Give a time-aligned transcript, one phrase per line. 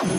[0.00, 0.16] TBS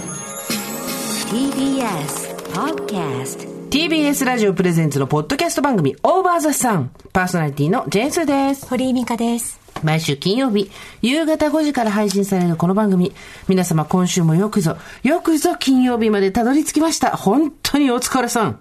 [2.53, 6.91] Podcast TBS ラジオプレゼンツのポッドキャスト番組オーバーザさん。
[7.11, 8.67] パーソナリティのジェーンスーです。
[8.67, 9.59] 堀井美香です。
[9.81, 10.69] 毎週金曜日、
[11.01, 13.11] 夕方5時から配信されるこの番組。
[13.47, 17.17] 皆様今週もよくぞ、よくぞ金曜日までたどり着きました。
[17.17, 18.59] 本当にお疲れさん。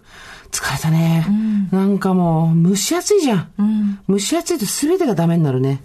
[0.51, 1.27] 疲れたね。
[1.71, 4.01] なんかもう、蒸し暑いじゃん。
[4.09, 5.83] 蒸し暑いと全てがダメになるね。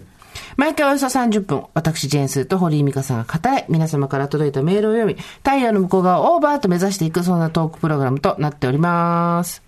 [0.56, 9.62] 毎回およそ30分、私、ジェーンスーと堀井美香さんが語り、皆様から届いたメールを読み、太陽の向こう側をオーバーと目指していく、そんなトークプログラムとなっております。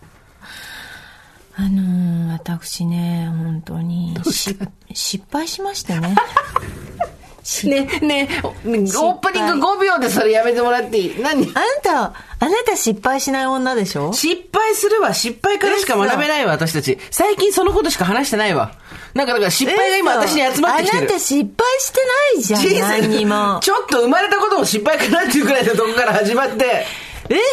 [1.56, 4.56] あのー、私ね、本当に、し、
[4.94, 6.14] 失敗しましてね。
[7.50, 11.20] しね、ね、オープニング5秒でそれやめてもらっていい？
[11.22, 11.44] 何？
[11.54, 12.02] あなた、
[12.40, 14.12] あなた失敗しない女でしょ？
[14.12, 15.14] 失敗するわ。
[15.14, 16.98] 失敗からしか学べないわ、私たち。
[17.10, 18.72] 最近そのことしか話してないわ。
[19.14, 21.02] なんか、だから失敗が今私に集まってきてる。
[21.04, 22.00] あなた失敗して
[22.36, 23.60] ないじゃん、人生何にも。
[23.64, 26.86] ちょっと生まれたことも失敗かなっていうくらいのとこから始まって。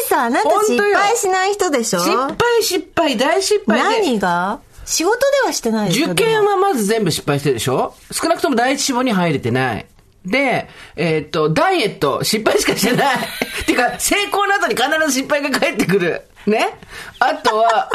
[0.05, 1.99] 嘘、あなた失敗しない人でしょ？
[1.99, 3.84] 失敗失敗、大失敗で。
[3.84, 4.60] 何が？
[4.86, 7.94] 仕事ではしてないでしょ受験はまず全部失敗してるでしょ？
[8.12, 9.86] 少なくとも第一志望に入れてない。
[10.26, 13.18] で、えーっと、ダイエット、失敗しかしてない。
[13.68, 16.22] てか、成功の後に必ず失敗が返ってくる。
[16.48, 16.78] ね？
[17.20, 17.91] あとは、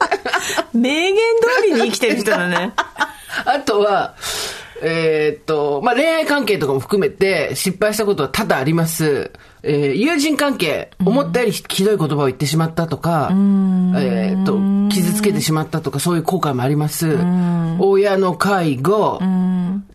[0.72, 1.14] 名言
[1.60, 2.72] 通りに生きてる人だね。
[3.44, 4.14] あとは、
[4.80, 9.30] えーっと、まあ、恋愛関係とかも含めて失敗したことは多々あります。
[9.62, 14.58] えー友人関係、思ったよりひどい言葉を言ってしまったとか、えーっと、
[14.94, 17.18] 傷つけてしまったとか、そういう後悔もあります。
[17.78, 19.20] 親の介護、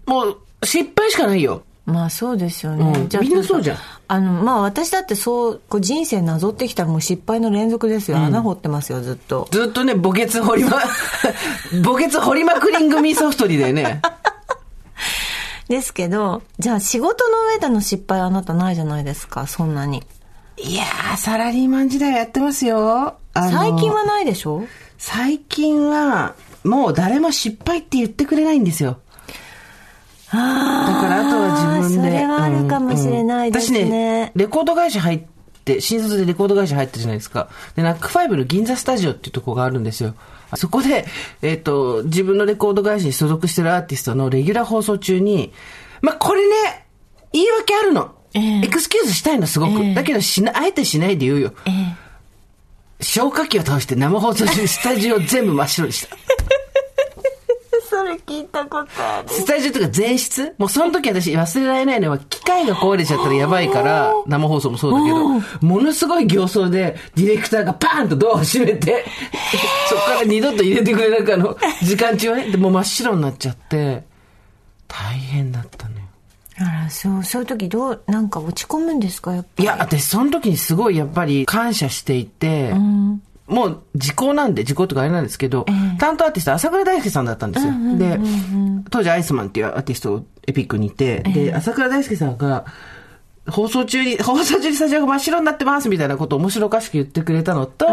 [0.05, 1.63] もう失敗しかないよ。
[1.85, 2.85] まあそうですよね。
[2.85, 8.17] うんみんなそうじゃんあの、まあ私だってそう、こう人生なぞってきたらもう失敗の連続ですよ。
[8.17, 9.47] 穴掘ってますよ、ずっと。
[9.51, 10.79] ずっとね、墓穴掘りま、
[11.83, 14.01] 墓穴掘りまくりん組ソフトリーだよね。
[15.73, 20.03] ですけど、じゃあ仕事の上での失敗あなたないじゃないですか、そんなに。
[20.57, 23.15] いやー、サラリーマン時代やってますよ。
[23.33, 24.63] 最近はないでしょ？
[24.99, 28.99] 最近は、もう誰も失敗って言ってくれないんですよ。
[30.31, 30.39] だか
[31.09, 32.09] らあとは自分で。
[32.09, 35.23] それはあるかもしれないですねうん私ね、レコード会社入っ
[35.65, 37.49] て、新卒でレコード会社入ってるじゃないですか。
[37.75, 40.13] で、ナックファイブの銀座スタジオっていうところがあるんですよ。
[40.57, 41.05] そこで、
[41.41, 45.53] えっ、と、自分のレコード会社に所属してるアーティストのレギュラー放送中に、
[46.01, 46.85] まあ、これね、
[47.31, 48.15] 言い訳あるの。
[48.35, 49.83] ええエクスキューズしたいの、すごく。
[49.83, 51.53] ええだけどしな、あえてしないで言うよ。
[51.65, 52.03] ええ。
[53.03, 56.15] 消火器を倒して生放送中にスタジオ全部真っ白にした。
[57.93, 59.29] それ聞いたことある。
[59.29, 60.55] スタジオとか前室？
[60.57, 69.05] もうその時私忘れられないのは機械が壊れちゃったらやばいから、生放送もそうだけど、ものすごい形相でディレクターがパーンとドアを閉めて、
[69.87, 74.03] そこから二度と入れてくれなくあの、時間中はね、でもう真っ白になっちゃって、
[74.87, 76.01] 大変だったのよ。
[76.59, 82.73] あら、そう、そういう時どう、なんか落ち込むんですか、やっぱいや、私その時にすごいやっぱり感謝していて、
[83.47, 85.65] もう時効なんで、時効とかあれなんですけど、
[85.99, 87.73] 担当アーティスト朝倉大輔さんだったんですよ。
[87.97, 88.19] で、
[88.89, 92.65] 当時アイスマンっていうアーティストエピックにいて、で、朝倉大輔さんが、
[93.49, 97.85] 放送中に、 放送中にスタジオが真っ白になってますみたいなことを面白おかしく言ってくれたのと、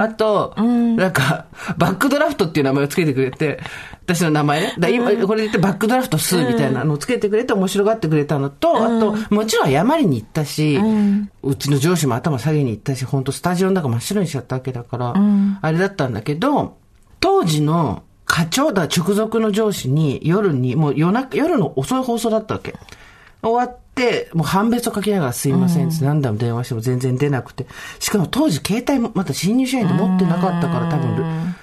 [0.00, 3.60] あと、なんか、バックドラフトっていう名前をつけてくれて、
[4.04, 4.74] 私の名前ね。
[4.78, 10.80] だ今、これで言ってバックドラフト数みたいなのをつけてくれて面白がってくれたのと、あと、もちろん謝りに行ったし、
[11.42, 15.14] うちの上司も頭下げに行ったし、本当スタジオの中真っ白にしちゃったわけだから、
[15.60, 16.76] あれだったんだけど、
[17.20, 22.74] 当時の課長だ直属の上司に夜に、もう夜中、夜の遅い放送だったわけ。
[23.42, 27.66] 終わって、もう判別を書きながらすいませんって何度も電話しても全然出なくて。
[27.98, 31.54] しかも当時携帯もまだ新入社員で持ってなかったから多分、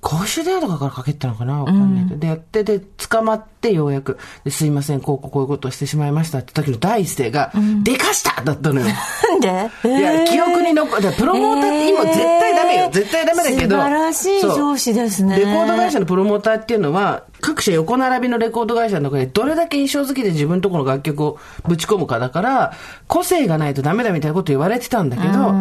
[0.00, 2.20] 公衆電話とかからかけてたのかなわかんないけど。
[2.20, 7.52] で、やって、で、捕まってようやく、ですいません、こうこうこういうことをしてしまいましたって時の第一声が、
[7.82, 8.86] でかしただったのよ。
[8.86, 9.48] なんで？
[9.84, 11.12] いや、記憶に残る。
[11.12, 12.90] プロモーターって今絶対ダメよ。
[12.90, 13.76] 絶対ダメだけど。
[13.76, 22.72] 素晴らしい上司ですねレコード会社のプロモーターっていうのは、各社横並びのレコード会社の中でどれだけ印象付きで自分のところの楽曲をぶち込むかだから、
[23.06, 25.52] 個性がないとダメだみたいなこと言われてたんだけど、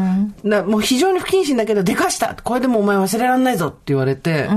[0.43, 4.47] なもう非常に不謹慎だけど、でかしたこれでもうお前忘れらんないぞって言われて、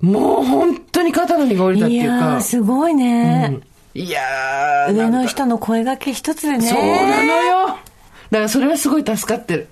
[0.00, 3.60] もう本当に肩の荷が下りたっていうかいすごいね。
[3.94, 6.68] いやー、上の人の声掛け一つでね。
[6.68, 7.68] そうなのよ。
[7.68, 9.68] だからそれはすごい助かってる。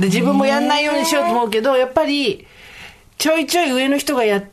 [0.00, 2.46] で、自分もやんないようにしようと思うけど、やっぱり、
[3.18, 4.44] ちょいちょい上の人がやっ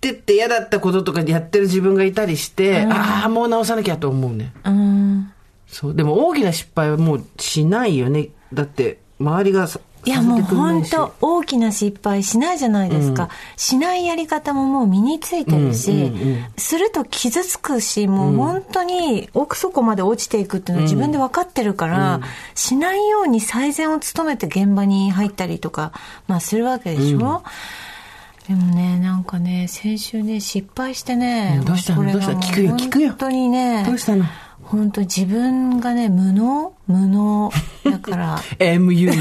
[0.00, 4.52] てって嫌だったこととかでやってる自分がいたりして、ああ、もう直さなきゃと思うね。
[4.64, 5.32] うん。
[5.66, 5.94] そう。
[5.94, 8.30] でも大きな失敗はもうしないよね。
[8.54, 22.22] だって、周りがさいやもう本当大きな失敗しないじゃないですか、うん、しないやり方ももう身についてるし、うんうんうん、すると傷つくしもう本当に奥底まで落ちていくっていうのは自分で分かってるから、うん、
[22.54, 25.92] しないように最善を務めて現場に入ったりとか、
[26.28, 27.42] まあ、するわけでしょ、
[28.48, 32.12] うん、でもねなんかね先週ね失敗してね、どうしたの？
[32.12, 32.32] どうした？
[32.34, 33.08] 聞くよ聞くよ。
[33.08, 34.24] 本当にねどうしたの？
[34.66, 36.74] 本当自分がね無能？
[36.86, 37.50] 無能。
[37.84, 38.38] だから。
[38.58, 39.12] MU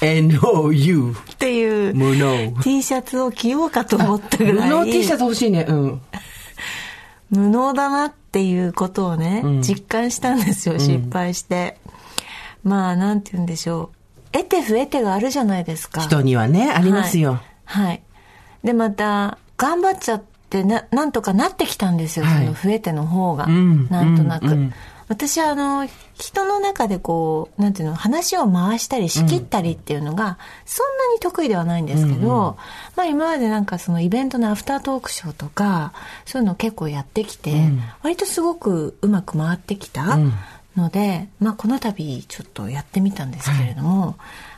[0.00, 1.94] NOU っていう。
[1.94, 2.60] 無能。
[2.62, 4.54] T シャツを着ようかと思ったぐらい。
[4.70, 5.66] 無能 T シャツ欲しいね。
[5.68, 6.00] うん。
[7.30, 11.76] 無能だなっていうことをね、うん、実感したんですよ失敗して、
[12.64, 14.32] うん、まあなんて言うんでしょう。
[14.32, 16.00] 得て不得てがあるじゃないですか。
[16.00, 17.40] 人にはねありますよ。
[17.66, 18.02] はい、はい、
[18.64, 24.72] でまた頑張っちゃってななんとかなってきたんですよ、はい、その不得ての方が、うん、なんとなく、
[25.08, 32.56] 私はあの人の中でこうなんていうの話を回したり仕切ったりっていうのがそんなに得意ではないんですけど、うんうん、ま
[32.98, 35.92] あ、今までなんかそのイベントのアフタートークショーとか
[36.26, 40.18] そういうのを結構やってきて、うん、割とすごくうまく回ってきた
[40.76, 44.14] ので、うん、まあ、この度ちょっとやってみたんですけれども、はい、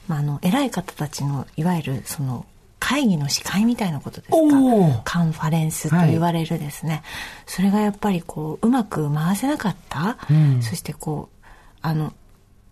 [0.08, 2.44] まあ、あの偉い方たちのいわゆるその
[2.80, 5.02] 会議の司会みたいなことですか？
[5.04, 7.02] カンファレンスと言われるですね、はい、
[7.46, 11.46] それがやっぱりこううまく回せなかった、うん、そしてこう
[11.82, 12.12] あの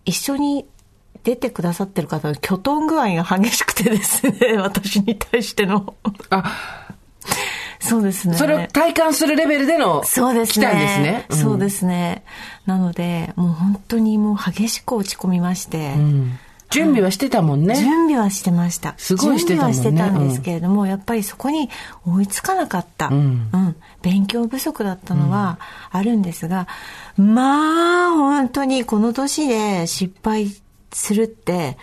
[0.05, 0.65] 一緒に
[1.23, 5.93] 出てくださってる方のきょとん具合が激しくてですね 私に対しての。
[6.29, 6.87] あ。
[7.81, 8.35] そうですね。
[8.35, 10.65] それを体感するレベルでの、そうですね。
[10.67, 11.25] 来たんですね。
[11.29, 12.23] うん、そうですね。
[12.65, 16.39] なので、もう本当にもう激しく落ち込みまして、うん
[16.69, 17.75] 準備はしてたもんね。
[17.75, 18.93] 準備はしてました。
[18.97, 19.73] すごいしてたもんね。
[19.73, 21.69] 準備はしてたんですけれども、うん、やっぱりそこに
[22.05, 23.07] 追いつかなかった。
[23.07, 25.59] うん、うん、勉強不足だったのは
[25.91, 26.67] あるんですが、
[27.17, 30.47] うん、まあ、本当にこの年で失敗
[30.91, 31.77] するって、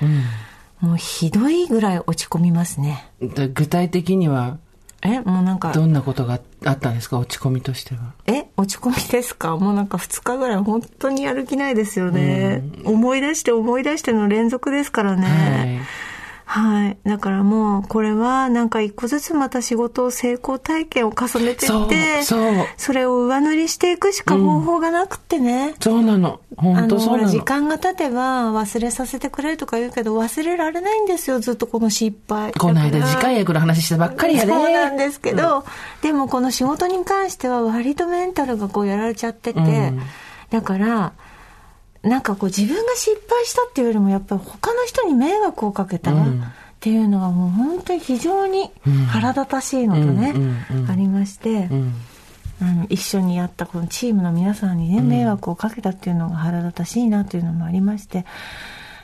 [0.81, 3.11] もうひどいぐらい落ち込みますね。
[3.21, 4.59] 具体的には
[5.03, 5.73] えもうなんか。
[5.73, 6.41] どんなことがあっ
[6.79, 7.19] たんですか？
[7.19, 8.13] 落ち込みとしては。
[8.27, 8.47] え？
[8.57, 9.57] 落ち込みですか？
[9.57, 12.63] もうなんか2日ぐらい本当にやる気ないですよね。
[12.85, 15.27] 思い出して思い出しての連続ですからね。
[15.27, 16.16] はい
[16.49, 16.97] はい。
[17.05, 22.53] だからもう、これは、なんか一個ずつまた仕事を成功体験を重ねていって、そう。
[22.77, 25.71] それを上塗りしていくしか方法がなくってね。
[25.71, 26.41] うん、そうなの。
[26.57, 27.29] 本当そうなの。
[27.29, 32.53] 時間が経てば忘れさせてくれるとか言うけど、忘れられないんですよ、ずっとこの失敗。
[32.53, 34.53] この間、次回役の話したばっかりやね。
[34.53, 35.65] そうなんですけど、うん、
[36.03, 40.01] でもこの仕事に関しては割とメンタルがこうやられちゃってて、うん、
[40.51, 41.13] だから、
[42.07, 46.17] なんかこう自分が失敗したっていうよりもやっぱり他の人に迷惑をかけた、っ
[46.81, 48.71] ていうのがもう本当に非常に
[49.09, 50.35] 腹立たしいのとね、
[50.89, 58.25] ありまして、うん、一緒にやったこのチームの皆さんにね、迷惑をかけたっていうのが腹立たしいなというのもありまして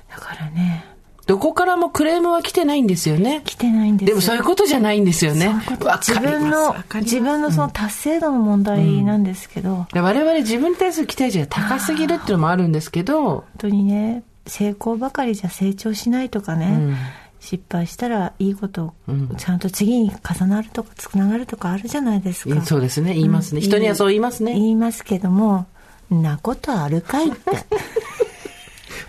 [0.08, 0.91] だからね
[1.26, 3.42] どこからもクレームは来てないんですよね。
[3.44, 5.54] 来てないんですでもそういうことじゃないんですよね。
[6.00, 9.86] 自分の、自分のその達成度の問題なんですけど。
[9.92, 13.22] うん、我々自分に対する期待値が高すぎるっていうのもあるんですけど。
[13.22, 16.66] 本当にね、成功ばかりじゃ成長しないとかね。
[16.66, 16.96] うん。
[17.38, 18.94] 失敗したらいいこと
[19.36, 23.14] ちゃんと次に重なるとかつながるとかあるじゃないですか、そうですね。
[23.14, 24.52] 言いますね、うん、人にはそう言いますね。
[24.52, 25.66] 言いますけども
[26.08, 27.38] なことあるかいって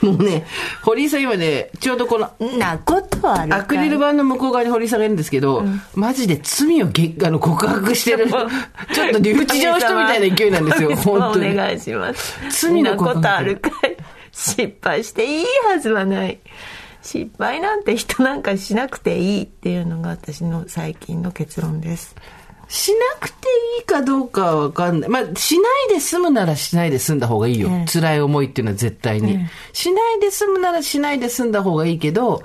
[0.04, 0.46] もうね、
[0.82, 11.52] 堀井さん今ね、ちょうどこの、なことあるアクリル板の向こう側に堀井さんがいるんですけど、うん、マジで罪をげあの告白してる、ちょっと留置場人みたいな勢いなんですよ、本当に。
[11.52, 12.38] お願いします。
[12.50, 13.96] 罪のことあるかい。
[14.34, 16.40] 失敗していいはずはない。
[17.02, 22.16] 失敗なんて人なんかしなくていいっていうのが私の最近の結論です。
[22.74, 25.10] しなくていいかどうかはわかんない。
[25.10, 27.70] まあ、しないで済むならしないで済んだ方がいいよ。
[27.70, 32.42] ええ、辛い思いっていうのは絶対に、え、しないで済むならしないで済んだ方がいいけど、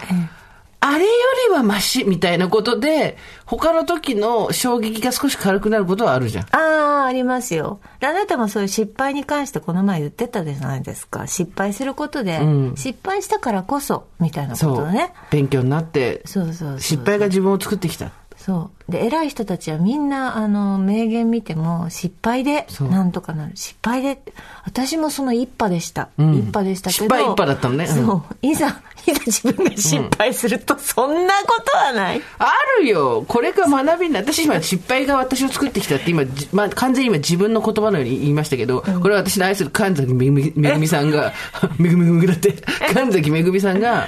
[0.80, 1.10] あれよ
[1.48, 3.16] りはマシみたいなことで、
[3.46, 6.44] 他の時の衝撃が少し軽くなることはあるじゃん。
[6.54, 7.80] ああ、ありますよ。
[8.02, 11.26] あなたもそういう失敗に関してこの前言ってたじゃないですか。
[11.26, 15.10] 失敗することで、うん、失敗したからこそ、みたいなことね。
[15.30, 18.12] 勉強になって、そうそう失敗が自分を作ってきた。
[18.38, 18.92] そう。
[18.92, 23.56] で偉い人たちはみんなあの名言見ても失敗でなんとかなる。
[23.56, 24.22] 失敗で
[24.64, 28.22] 私もその一派でした、うん、一派でしたけど失敗一派だったのね、うん、そう。
[28.40, 28.70] いざい
[29.12, 33.24] ざ自分が失敗すると、そんなことはない、あるよ。
[33.26, 41.32] これが学びにな私今失敗が私を作ってきたって今、まあ、完全に今自分の言葉のように言いましたけど、うん、これは私の愛する神崎めぐみさんが
[41.78, 42.52] めぐみめぐだって
[42.94, 44.06] 神崎めぐみさんが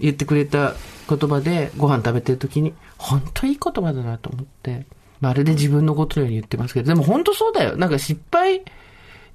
[0.00, 0.74] 言ってくれた
[1.08, 4.86] 言葉でご飯食べてる時に本当いい言葉だなと思って、
[5.20, 7.76] まるで自分のことのように言ってますけど、でも本当そうだよ。
[7.76, 8.62] なんか失敗、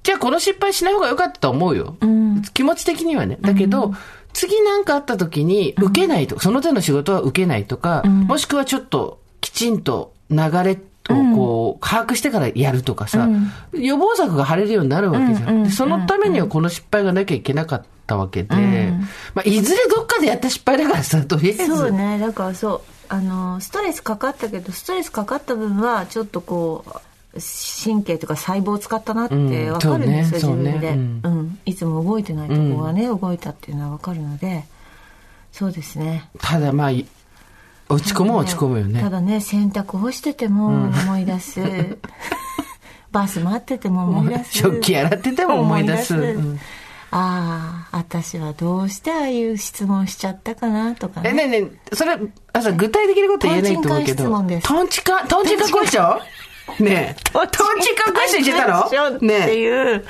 [0.02, 1.96] じゃあこの失敗しない方が良かったと思うよ。
[2.00, 3.38] うん、気持ち的にはね。
[3.40, 3.96] だけど、うん、
[4.32, 10.78] 次なんかあった時に受けないと、その手の仕事は受けないとか、もしくはちょっときちんと流れ
[11.10, 13.28] をこう、把握してからやるとかさ、
[13.72, 15.64] 予防策が張れるようになるわけじゃん。
[15.64, 18.92] でそのためにはこの失敗がなきゃいけなかったわけで、
[19.34, 21.76] まあ、いずれどっかでやった失敗だからさ、とりあえず。
[21.76, 26.92] そうね、だからそう、あの、ストレスかかったけど、ストレスかかった分は、ちょっとこう、
[27.84, 31.58] 神経とか細胞を使ったなって分かるんですよ、そうね自分で、そうねうん。
[31.66, 34.64] いつも動いてないとこがね、動いたっていうのは分かるので
[35.54, 36.28] そうですね。
[36.40, 37.06] ただまあ、い
[37.88, 39.00] 落ち込むは落ち込むよね。
[39.00, 41.60] ただね洗濯干してても思い出す、
[43.12, 46.16] バス待ってても思い出す食器洗ってても思い出す。
[46.16, 46.58] うん
[47.16, 52.18] ああ私はどうしてああいう質問しちゃったかなとかえ、ねねえねえ、それ、
[52.52, 54.24] あさ、具体的なこと言えないと思うけど。
[54.24, 56.18] トンチンカン質問ですトンチカン、トンチンカンクエスチョ
[56.80, 56.84] ン？
[56.84, 57.30] ねえ。
[57.32, 58.80] トンチンカンクエスチョンしてたの？
[58.82, 59.54] クエスチョンって。
[59.54, 60.04] いう、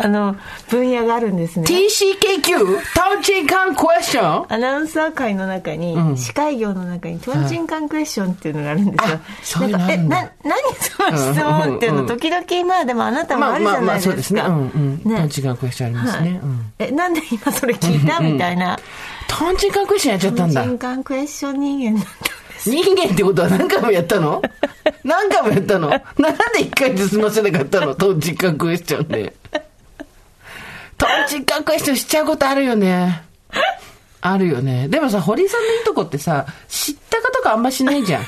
[0.00, 0.36] あの
[0.70, 2.58] 分野があるんですね TCKQ?
[2.94, 8.96] トンチンカンクエスチョンアナウンサー界の中に、うん司会業の中にトンチンカンクエスチョンっていうのがあるんで
[9.42, 14.10] すよなんかえ、な、何その質問っていうの、時々まあでもあなたもあるじゃないですか。
[14.10, 14.40] そうですね。
[14.42, 15.02] うんうん。
[15.04, 16.40] ねトンチンカンクエスチョンありますね。
[16.42, 18.20] うんえ、なんで今それ聞いた？
[18.20, 18.78] みたいな。
[19.26, 20.74] トンチンカンクエスチョンやっちゃったんだトンチ。
[20.74, 22.08] ンカンクエスチョン人間なんだ。
[22.64, 24.42] 人間ってことは何回もやったの？
[25.04, 25.88] 何回もやったの？
[25.90, 26.00] なん
[26.56, 27.94] で一回で済ませなかったの？
[27.94, 29.34] トンチンカンクエスチョンで。
[31.28, 33.22] トンチンカンクエスチョンしちゃうことあるよね。
[34.20, 34.88] あるよね。
[34.88, 38.24] でもさ、堀井さんのいいとこってさ、知ったかとかあんましないじゃん。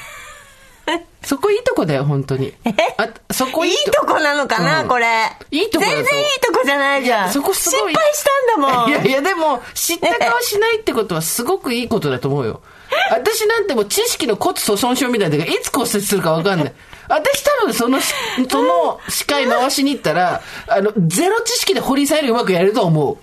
[1.22, 2.54] そこいいとこだよ、本当に。
[2.96, 5.06] あそこいいいいとこなのかな、うんこれ。
[5.50, 6.04] いいとこ全然いい
[6.40, 7.30] とこじゃないじゃん。
[7.30, 7.92] そこすごい。
[7.92, 8.90] 失敗したんだもん。
[8.90, 12.62] いやいや、でも、知った顔しないってことはすごくいいことだと思うよ。
[13.10, 16.74] 私なんてもう知識の骨粗鬆症みたいだいつ骨折するかわかんない。
[17.10, 18.14] 私多分そのし、
[18.48, 23.18] その司会回しに行ったら、あの、ゼロ知識で堀井さんよりうまくやれると思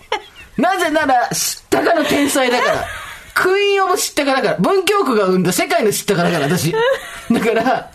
[0.58, 0.62] う。
[0.62, 2.86] なぜなら、知ったかの天才だから。
[3.34, 4.58] クイーンオブ知ったかだから。
[4.58, 6.72] 文京区が生んだ世界の知ったかだから、私。
[7.32, 7.92] だから、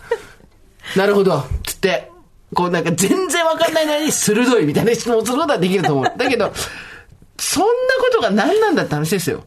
[0.95, 2.09] なるほど、つって、
[2.55, 6.17] こうなんか全然わかんないのに鋭いみたいな質問をすることはできると思う。
[6.17, 6.53] だけど、
[7.37, 7.67] そんな
[7.99, 9.43] ことが何なんだって話ですよ。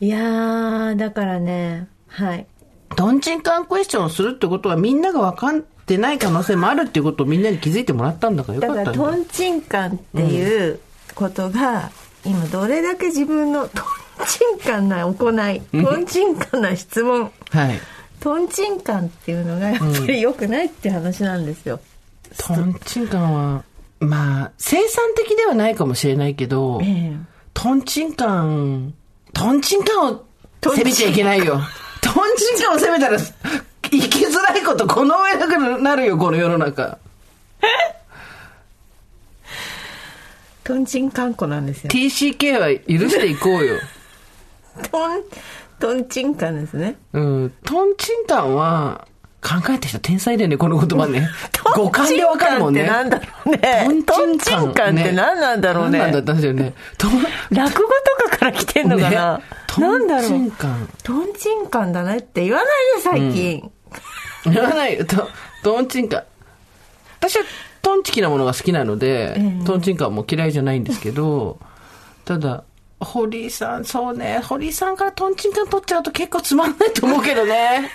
[0.00, 2.46] いやー、だからね、はい。
[2.96, 5.52] トンチンカンクエスチョンをするってことはみんなが分かっ
[5.86, 9.10] てない可能性もあるっていうことをみんなに気づいてもらったんだからよだからかったんだ。
[9.10, 10.80] よトンチンカンっていう
[11.14, 11.90] ことが、
[12.24, 13.84] 今どれだけ自分のトン
[14.26, 17.32] チンカンな行いトンチンカンな質問。
[17.50, 17.80] はい。
[18.20, 21.80] トンチンカンっていうのがやっぱり良くないって話なんですよ、
[22.38, 23.64] トンチンカンは、
[23.98, 27.16] まあ、生産的ではないかもしれないけど、ええ。
[27.52, 28.94] トンチンカン、
[29.32, 30.24] トンチンカンを
[30.62, 31.60] 責めちゃいけないよ。
[32.02, 33.30] トンチンカンを責めたら、生
[33.90, 36.98] きづらいことこの上なくなるよ、この世の中。
[40.64, 43.78] トンチンカンコなんですよ TCK は許していこうよ。
[44.90, 45.22] トン
[45.78, 47.52] トンチンカンですねうん。
[47.64, 49.06] トンチンカンは、
[49.42, 51.28] 考えた人天才だよね、この言葉ね。
[51.74, 52.88] 五感でわかるもんね。
[54.06, 56.72] トンチンカンってなんだろうねトンチンカンって何なんだろうね何なんだったんですよね。
[57.50, 57.88] 落語
[58.20, 59.40] とかから来てんのかな、
[59.78, 60.88] なんだろうンカン。
[61.02, 63.70] トンチンカンだねって言わないで最近、
[64.44, 65.04] 言わないよ。
[65.04, 65.28] ト
[65.64, 66.22] トンチンカン。
[67.18, 67.44] 私は
[67.82, 71.58] トンチキなものが好きなので、トンチンカンも嫌いじゃないんですけど、
[72.24, 72.62] ただ、
[73.00, 77.90] 堀井さん、そうね、堀井さんからトンチンカン取っちゃうと結構つまんないと思うけどね。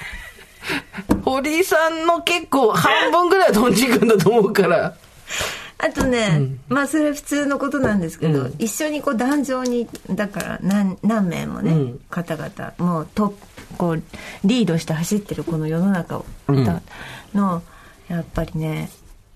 [1.23, 4.95] 堀井さんの結構半分ぐらいはトンチンカンだと思うから。
[5.79, 13.37] あとね、まあそれは普通のことなんですけど、一緒にこう壇上にだから何何名もね、うん方々もうと
[13.77, 14.03] こう
[14.43, 16.81] リードして走ってるこの世の中を、うん
[17.35, 17.61] の
[18.07, 18.89] やっぱりね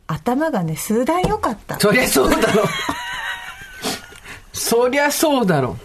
[0.08, 2.66] 頭がね数段良かったそりゃそうだろ。
[4.54, 5.78] そりゃそうだろ。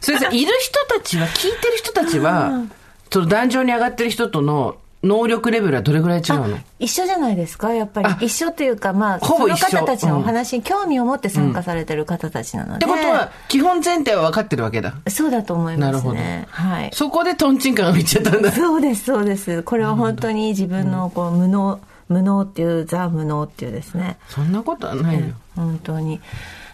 [0.00, 2.64] それさ、いる人たちは、聞いてる人たちは、
[3.12, 6.58] その壇上に上がってる人との能力レベルはどれぐらい違うの？
[6.78, 7.72] 一緒じゃないですか？
[7.72, 8.06] やっぱり。
[8.06, 9.78] あ一緒っていうかまあそのほぼ一緒。
[9.78, 14.94] 方たちのお話に興味を持って参加されてる方たちなので、ってことは、基本前提は分かってるわけだ。
[15.08, 15.86] そうだと思いますね。
[15.86, 16.16] なるほど。
[16.50, 16.90] はい。
[16.92, 18.52] そこでトンチンカンがいっちゃったんだ。
[18.52, 19.62] そうですそうです。
[19.62, 24.18] これは本当に自分のこう無能無能っていうザ無能っていうですね。
[24.28, 25.34] そんなことはないよ。
[25.56, 26.20] 本当に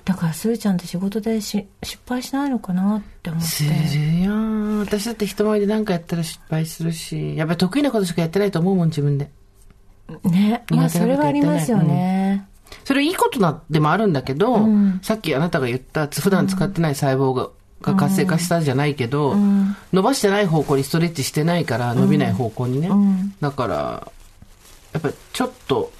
[0.06, 3.48] だからすーちゃんって仕事でし失敗しないのかなって思って。
[3.48, 3.70] する
[4.22, 4.78] よー。
[4.78, 9.28] 私だって人前で何かやったら失敗するし、やっぱり得意なことしかやってないと思うもん、自分で。
[10.22, 12.46] ねまあそれはありますよね、
[12.84, 14.60] それいいことなでもあるんだけど、
[15.02, 17.50] さっきあなたが言った普段使ってない細胞が,、
[17.82, 19.34] が活性化したじゃないけど、
[19.92, 22.88] 伸ばしてない方向にストレッチしてないから伸びない方向にね、
[23.40, 24.12] だから
[24.92, 25.90] やっぱりちょっと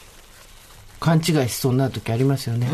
[1.01, 2.67] 勘違いしそうになる時ありますよね。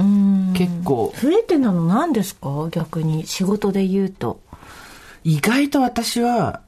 [0.56, 1.12] 結構。
[1.20, 2.68] 増えてなの何ですか？
[2.70, 4.40] 逆に仕事で言うと。
[5.24, 6.60] 意外と私は、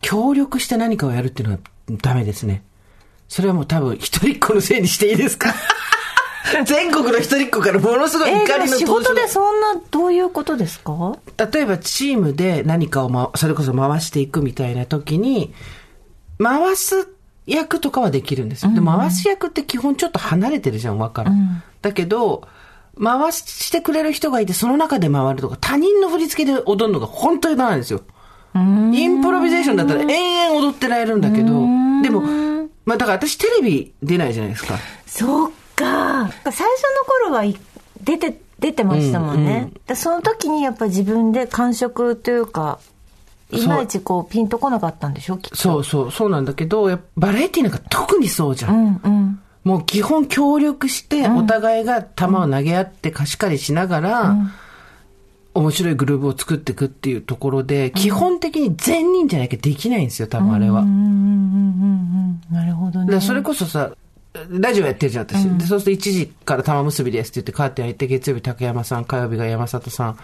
[0.00, 1.60] 協力して何かをやるっていうのは
[2.02, 2.62] ダメですね。
[3.28, 5.52] それはもう多分一人っ子のせいにしていいですか？
[6.64, 11.18] 全国の一人っ子からものすごい怒りの、えー、仕事でそんな、どういうことですか？
[11.52, 15.52] 例えばチームで何かを、ま、それこそ回していくみたいな時に、
[16.42, 17.08] 回す
[17.48, 18.72] 役とかはできるんですよ。
[18.72, 21.62] で、回す役って基本ちょっと離れてるじゃん、わから、うん。
[21.82, 22.46] だけど、
[23.02, 28.02] 回してくれる人がいて、その中で回るとか、他人の振り付けで踊るのが本当になんですよ。
[28.54, 31.48] インプロビゼーションだったら延々踊ってられるんだけど、
[32.02, 32.22] でも、
[32.84, 34.78] まあだから私テレビ出ないじゃないですか。
[35.06, 36.28] そっか。
[36.28, 36.68] 最初の
[37.28, 37.44] 頃は
[38.02, 39.70] 出て、出てましたもんね。
[39.72, 42.80] うんうん、その時にやっぱ自分で感触というか、
[43.50, 45.38] いまいちこうピンとこなかったんでしょ？
[45.54, 48.74] そうそう、そうなんだけど、バラエティなんか特にそうじゃん。
[48.74, 54.50] うんうん、もう基本協力して、お互いが球を投げ合って貸し借りしながら、うん。
[55.54, 60.84] 面白いグルーブを作っていくっていうところで、基本的に全人じゃなきゃできないんですよ、多分あれは。
[60.84, 63.20] なるほどね。
[63.20, 63.90] それこそさ、
[64.50, 65.48] ラジオやってるじゃん、私。
[65.48, 70.18] うん、でそうすると1時から玉結びですって言ってカーテン開いて、月曜日竹山さん、火曜日が山里さん、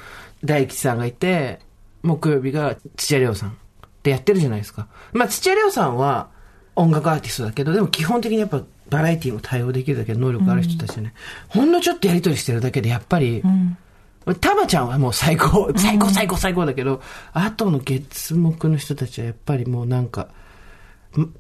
[0.45, 1.59] 大吉さんがいて、
[2.05, 3.57] 木曜日が土屋レオさん。
[4.05, 4.87] でやってるじゃないですか。
[5.13, 6.29] まあ土屋レオさんは
[6.77, 11.15] 音楽アーティストだけど、でも基本的にやっぱバラエティーも対応できるだけの能力ある人たちね、
[11.55, 13.77] うん、ほんのちょっとやりとりしてるだけでやっぱり、うん。
[14.41, 17.03] タマちゃんはもう最高、最高最高最高だけど、
[17.35, 20.29] うん、後の月目の人たちはやっぱりもうなんか、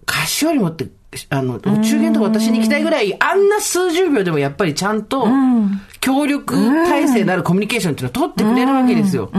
[0.06, 0.88] 歌詞よりもって、
[1.30, 5.26] あの、お中元とか私に行きたいぐらい、あんな数十秒でもやっぱりちゃんと、
[6.00, 6.54] 協力
[6.86, 9.30] 体制のあるコミュニケーションっていうのを取ってくれるわけですよ。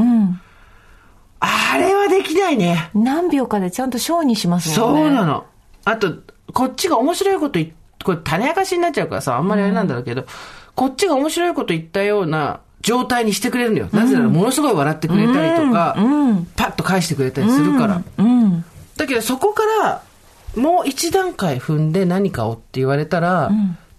[1.46, 2.90] あれはできないね。
[2.94, 5.02] 何秒かでちゃんとショーにしますもんね。
[5.02, 5.46] そうなの。
[5.86, 6.14] あと、
[6.54, 7.72] こっちが面白いこと言
[8.04, 10.26] これ種明かしになっちゃうからさ、あんまりあれなんだろうけど、
[10.76, 13.90] こっちが面白いこと言ったような状態にしてくれるのよ。
[13.92, 15.96] なぜなら、ものすごい笑ってくれたりとか、
[16.56, 18.02] パッと返してくれたりするから。
[18.96, 20.04] だけど、そこから、
[20.56, 23.52] もう一段階踏んで何かをって言われたら、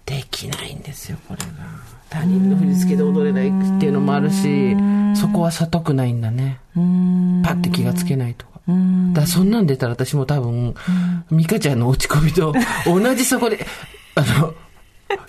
[0.05, 1.76] できないんですよ、これが。
[2.09, 4.75] 他人の振り付けで踊れないっていうのもあるし、
[5.15, 6.59] そこは悟くないんだね。
[6.73, 6.81] パ
[7.53, 8.57] ッて気がつけないとか。
[9.13, 10.75] だそんなん出たら私も多分、
[11.31, 12.53] 美香ちゃんの落ち込みと
[12.85, 13.65] 同じそこで、
[14.15, 14.53] あの、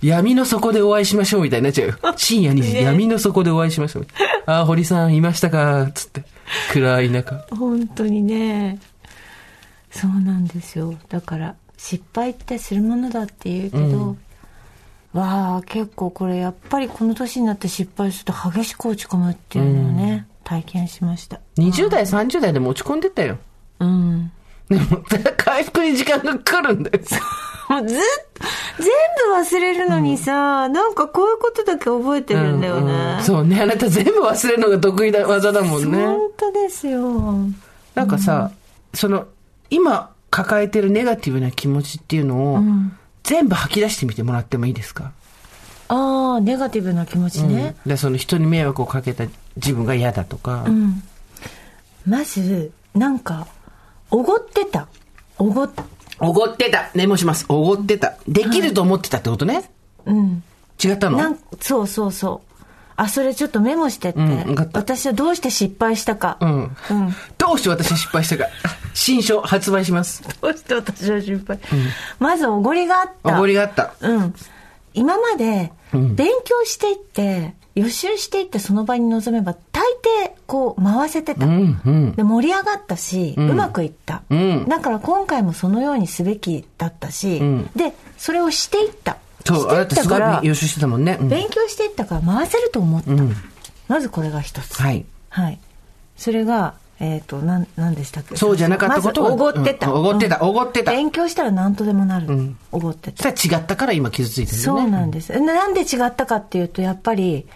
[0.03, 1.95] 闇の底でお会いしましょうみたいになっちゃうよ。
[2.17, 4.07] 深夜に闇の底でお会いしましょう。
[4.47, 5.89] ああ、堀さんいましたか？
[5.95, 6.25] つって。
[6.73, 7.47] 暗い中。
[7.51, 8.79] 本当にね。
[9.91, 10.95] そうなんですよ。
[11.09, 14.19] だから、失敗ってするものだって言うけど、うん、
[15.19, 21.41] わあ、結構これやっぱりこの年になって失敗すると激しく落ち込むっていうのをね、うん、体験しました。
[21.59, 23.39] 20代、30代でも落ち込んでたよ。
[23.81, 24.33] うん。
[24.69, 25.03] でも、
[25.37, 26.99] 回復に時間がかかるんだよ。
[27.69, 27.99] もうずっ
[28.35, 28.47] と、
[28.79, 28.87] 全
[29.31, 32.93] 部忘れるのにさ、うん、なんかこういうことだけ覚えてるんだよね。
[32.93, 36.07] うんうん、そうね、あなた全部忘れるのが得意な技だもんね。
[36.07, 37.35] 本当ですよ。
[37.95, 38.51] なんかさ、
[38.93, 39.27] うん、その、
[39.71, 42.61] 今抱えてるネガティブな気持ちっていうのを、
[43.23, 45.13] 全部吐き出してみてもらってもいいですか？
[45.89, 47.75] ああ、ネガティブな気持ちね。
[47.87, 49.25] で、その人に迷惑をかけた
[49.57, 50.67] 自分が嫌だとか。
[52.07, 53.47] まず、なんか、
[54.11, 54.89] おごってた。
[55.39, 55.69] おご
[56.21, 56.91] おごってた。
[56.95, 57.47] メモします。
[57.49, 58.17] おごってた。
[58.27, 59.71] できると思ってたってことね。
[60.05, 60.43] うん。
[60.83, 61.37] 違ったの？
[61.61, 62.48] そうそうそう。
[62.99, 64.19] あ、それちょっとメモしてって。
[64.19, 66.37] うん、私はどうして失敗したか。
[66.41, 66.51] うん。
[66.51, 66.71] うん、
[67.39, 68.47] どうして私失敗したか。
[68.93, 70.25] 新書発売します。
[70.43, 71.57] どうして私は失敗。
[71.73, 73.37] うん、まずおごりがあった。
[73.37, 73.93] おごりがあった。
[74.01, 74.35] うん。
[74.95, 79.85] 今まで勉強していって、予習していってその場に臨めば大
[80.25, 89.19] 抵こう回せてた、うんうん、で盛り上がったし、うん、うまくいった、うん、だから今回もそのようにすべきだったし、うん、でそれをしていった
[89.55, 93.11] そうあなたすごい予習してたもんね、勉強していったから回せると思った、
[93.89, 95.59] まずこれが一つはい、はい、
[96.17, 98.37] それがえっ、ー、と、なん、なんでしたっけ？
[98.37, 99.33] そうじゃなかったことは。
[99.33, 99.95] おごってた。
[99.95, 100.91] おごってた、おごってた。
[100.91, 102.57] 勉強したら何とでもなる。
[102.73, 103.29] おごってた。
[103.29, 104.63] 違ったから今傷ついてるね。
[104.65, 105.39] そうなんです。
[105.39, 107.47] なんで違ったかっていうと、やっぱり、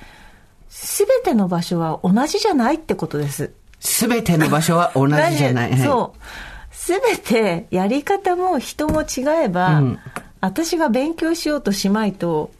[0.68, 3.50] すべての場所は同じじゃないってことです。
[3.80, 5.76] すべての場所は同じじゃない。
[5.82, 6.18] そう。
[6.70, 9.98] すべてやり方も人も違えば、うん、
[10.42, 12.50] 私が勉強しようとしまいと、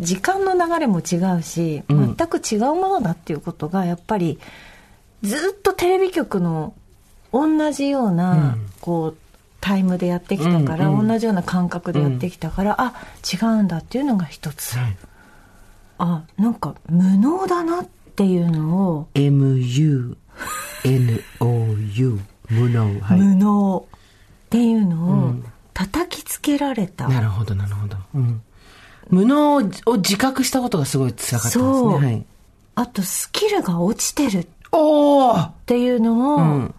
[0.00, 4.40] 時間の流れも違うし、全く違うものだっていうことが、やっぱり、
[5.22, 6.74] ずっとテレビ局の
[7.32, 9.16] 同じような、うん、こう、
[9.60, 12.94] タイムでやってきたから、うんうん、同じような感覚でやってきたから、うん、あ、
[13.30, 14.78] 違うんだっていうのが一つ。
[14.78, 14.96] はい。
[16.02, 20.16] あなんか無能だなっていうのを MUNOU
[22.48, 25.34] 無能、はい、無能っていうのを
[25.74, 28.42] 叩きつけられた、うん、なるほどなるほど、うん、
[29.08, 29.62] 無能を
[29.96, 31.64] 自覚したことがすごい辛かったですね。
[31.64, 32.26] はい、
[32.76, 34.48] あと、スキルが落ちてる。
[34.72, 36.74] おっていうのも、うん、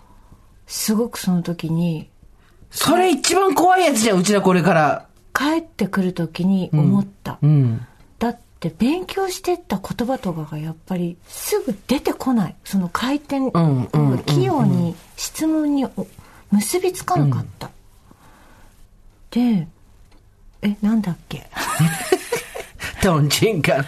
[0.65, 2.09] すごくその時に。
[2.69, 5.07] それ一番怖いやつじゃん、うちらこれから。
[5.33, 7.37] 帰ってくる時に思った。
[7.41, 7.87] うん、うん
[8.19, 12.55] だって勉強してった言葉とかがやっぱりすぐ出てこない。
[12.63, 15.87] その回転、うん、器用に質問に
[16.51, 17.71] 結びつかなかった、
[19.35, 19.67] うん、で
[20.61, 21.49] えなんだっけ？
[23.01, 23.85] トンチンカン。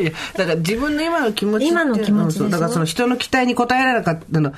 [0.00, 4.52] いや、だから自分の今の気持ち今の気持ちだからその人の期待に応えられなかったの、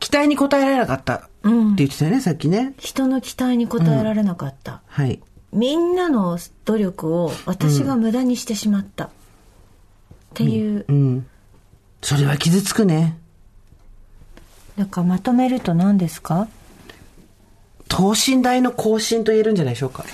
[0.00, 2.74] 期待に応えられなかったって言ってたよね、うん、さっきね。
[2.78, 4.72] 人の期待に応えられなかった。
[4.72, 5.20] うん、はい。
[5.52, 9.04] みんなの努力を私が無駄にしてしまった。
[9.04, 9.10] っ
[10.34, 11.26] ていう、うん。
[12.02, 13.16] それは傷つくね。
[14.76, 16.48] だからまとめると何ですか？
[17.90, 20.04] 等身大の更新と言えるんじゃないでしょうか。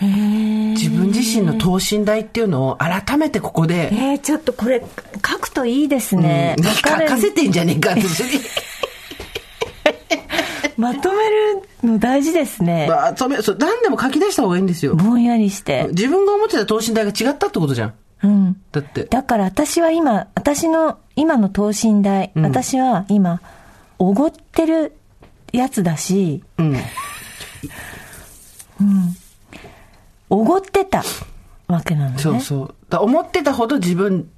[0.00, 3.90] 自分自身の等身大っていうのを改めてここで。
[3.92, 4.84] えー、ちょっとこれ
[5.26, 6.56] 書くといいですね。
[6.58, 8.02] うん、書かせてんじゃねえかって。
[10.76, 12.88] まとめるの大事ですね。
[12.88, 14.96] まとめ、そう、何でも書き出した方がいいんですよ。
[14.96, 15.86] ぼんやりして。
[15.90, 17.94] 自分が思ってた等身大が違ったってことじゃん。
[18.24, 18.56] うん。
[18.72, 19.04] だって。
[19.04, 23.40] だから私は今、私の今の等身大、うん、私は今、
[23.98, 24.96] おごってる
[25.52, 26.76] やつだし、うん。
[28.80, 29.16] うん。
[30.30, 31.02] おごってた
[31.68, 32.18] わけなのね。
[32.18, 32.74] そうそう。
[32.88, 34.28] だ思ってたほど自分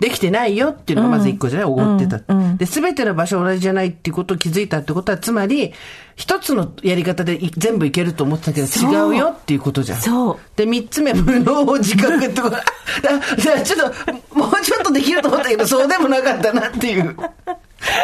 [0.00, 1.68] できてないよっていうのがまず一個じゃない？
[1.68, 2.20] おご、ってた。
[2.56, 5.72] で、すべての場所同じじゃないっていうことを気づいたってことは、つまり、
[6.16, 10.00] 一つのやり方で全部いけると思ってたけど違うよっていうことじゃん。
[10.00, 10.38] そう。
[10.56, 12.56] で、三つ目、無能を自覚ってこと。
[13.02, 13.92] だちょっ
[14.32, 17.16] と、もうちょっとできると思ったけど、そうでもなかったなっていう。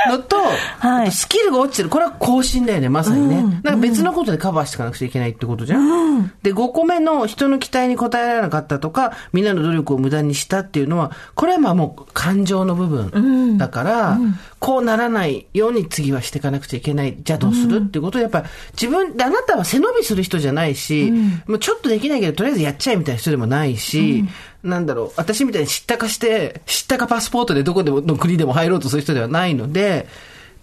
[0.08, 0.36] のと、
[0.78, 1.88] はい、スキルが落ちてる。
[1.88, 3.36] これは更新だよね、まさにね。
[3.36, 5.82] うん、なんか別のことでカバーしていかなくちゃいけないってことじゃん。
[5.82, 17.16] うん、で、5個目の人の期待に応えられなかったとか、みんなの努力を無駄にしたっていうのは、これはまあもう感情の部分だから、うん、こうならないように次はしていかなくちゃいけない。
[17.22, 21.12] じゃあどうするっていうことで、やっぱ自分、あなたは背伸びする人じゃないし、
[21.46, 24.24] もうちょっとできないけど、とりあえずやっちゃえみたいな人でもないし、
[24.62, 30.06] なんだろう、私みたいに知ったかして、知ったかパスポートでどこでもの国でも入ろうとする人ではないので、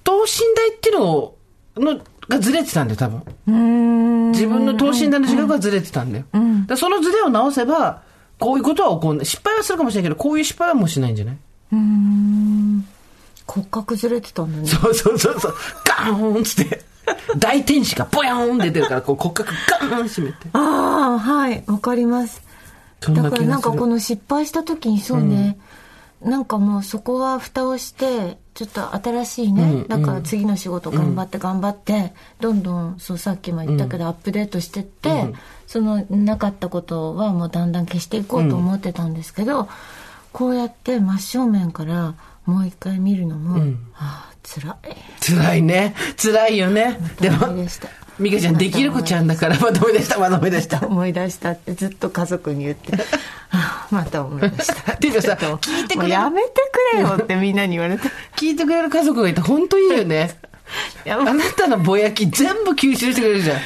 [0.03, 1.33] 等身大っていうの
[1.77, 4.31] のがずれてたんだよ、多分。
[4.31, 6.25] 自分の等身大の自覚がずれてたんだよ。
[6.33, 8.03] うん、だそのずれを直せば、
[8.39, 9.25] こういうことは起こんない。
[9.25, 11.37] 失敗はするかもしれないけど、こういう失敗はもうしないんじゃない？
[11.71, 12.87] うん。
[13.47, 14.67] 骨格ずれてたんだね。
[14.67, 15.55] そうそうそうそう。
[15.85, 16.85] ガーンつって。
[17.37, 19.49] 大天使がポヤーン出てるから、こう骨格
[19.89, 20.37] ガーン閉めて。
[20.53, 22.41] ああ、はい、わかります。
[23.13, 25.57] だからなんかこの失敗した時にそうね、
[26.21, 35.31] うん、なんかもうそこは蓋をしてちょっと新しいね、うん、だから次の仕事頑張って頑張って、どんどんそうさっきも言ったけど、アップデートしてって、
[35.67, 39.69] そのなかったことはもうだんだん消していこうと思ってたんですけど、
[40.33, 42.15] こうやって真正面から
[42.47, 44.77] もう一回見るのも、うん、ああ辛い。
[45.21, 45.93] 辛いね。
[46.19, 46.97] 辛いよね。
[47.19, 47.47] でも
[48.19, 52.93] 美香ちゃんできる子ちゃんだからまとめ出したまとめ出した思い出したってずっと家族に言って。
[53.91, 54.93] また思い出した。
[54.93, 56.49] っていうかさ聞いてくれやめて
[56.93, 58.09] くれよってみんなに言われて。
[58.35, 60.31] 聞いてくれる家族がいて本当いいよね。
[61.05, 63.57] あなたのぼやき全部吸収してくれるじゃん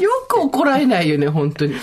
[0.00, 1.08] よく怒られない。
[1.08, 1.74] よね本当に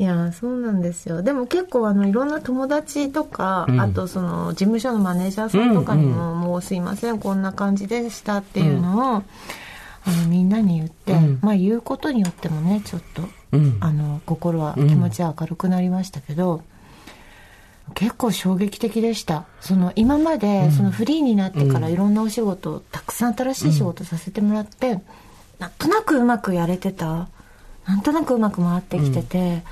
[0.00, 1.20] いやそうなんですよ。
[1.22, 9.22] でも結構あのいろんな友達とか、うん、あとその事務所のマネージャーさんとかにも「うん、もうすいませんこんな感じでした」っていうのを、うん、あ
[10.22, 13.28] のみんなに言って、まあ言うことによってもねちょっと、
[13.80, 16.62] あの心は気持ちは明るくなりましたけど。
[17.92, 19.46] 結構衝撃的でした。
[19.60, 25.00] その今までそのフリーになってからいろんなお仕事、たくさん新しい仕事させてもらって、
[25.58, 27.28] なんとなくうまくやれてた。
[27.86, 29.64] なんとなくうまく回ってきてて、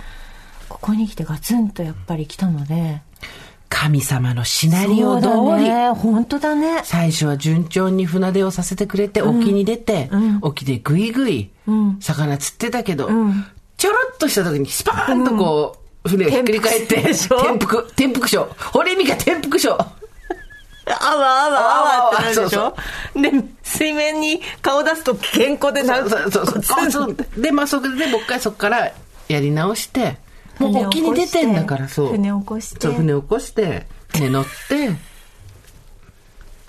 [0.80, 3.02] ここに来てガツンとやっぱり来たので。
[3.70, 6.80] 神様のシナリオ通り、ね、本当だね。
[6.84, 11.50] 最初は順調に船出をさせてくれて、沖に出て、うん、沖でグイグイ、
[12.00, 13.44] 魚釣ってたけど、うん、
[13.76, 17.12] ちょろっとした時にスパーンとこう、船をひっくり返って転
[17.58, 19.90] 覆転覆症堀美香転覆症あわ
[20.86, 22.74] あわあわってなるでしょ？
[23.14, 23.30] で
[23.62, 26.42] 水面に顔出すと健康でなるそうそ
[26.86, 28.92] うそうでまあそこでもう一回そこから
[29.28, 30.16] やり直して
[30.58, 32.08] もう沖に出てんだからそう。
[32.08, 32.80] 船起こして。
[32.80, 34.48] そう船起こして船乗って。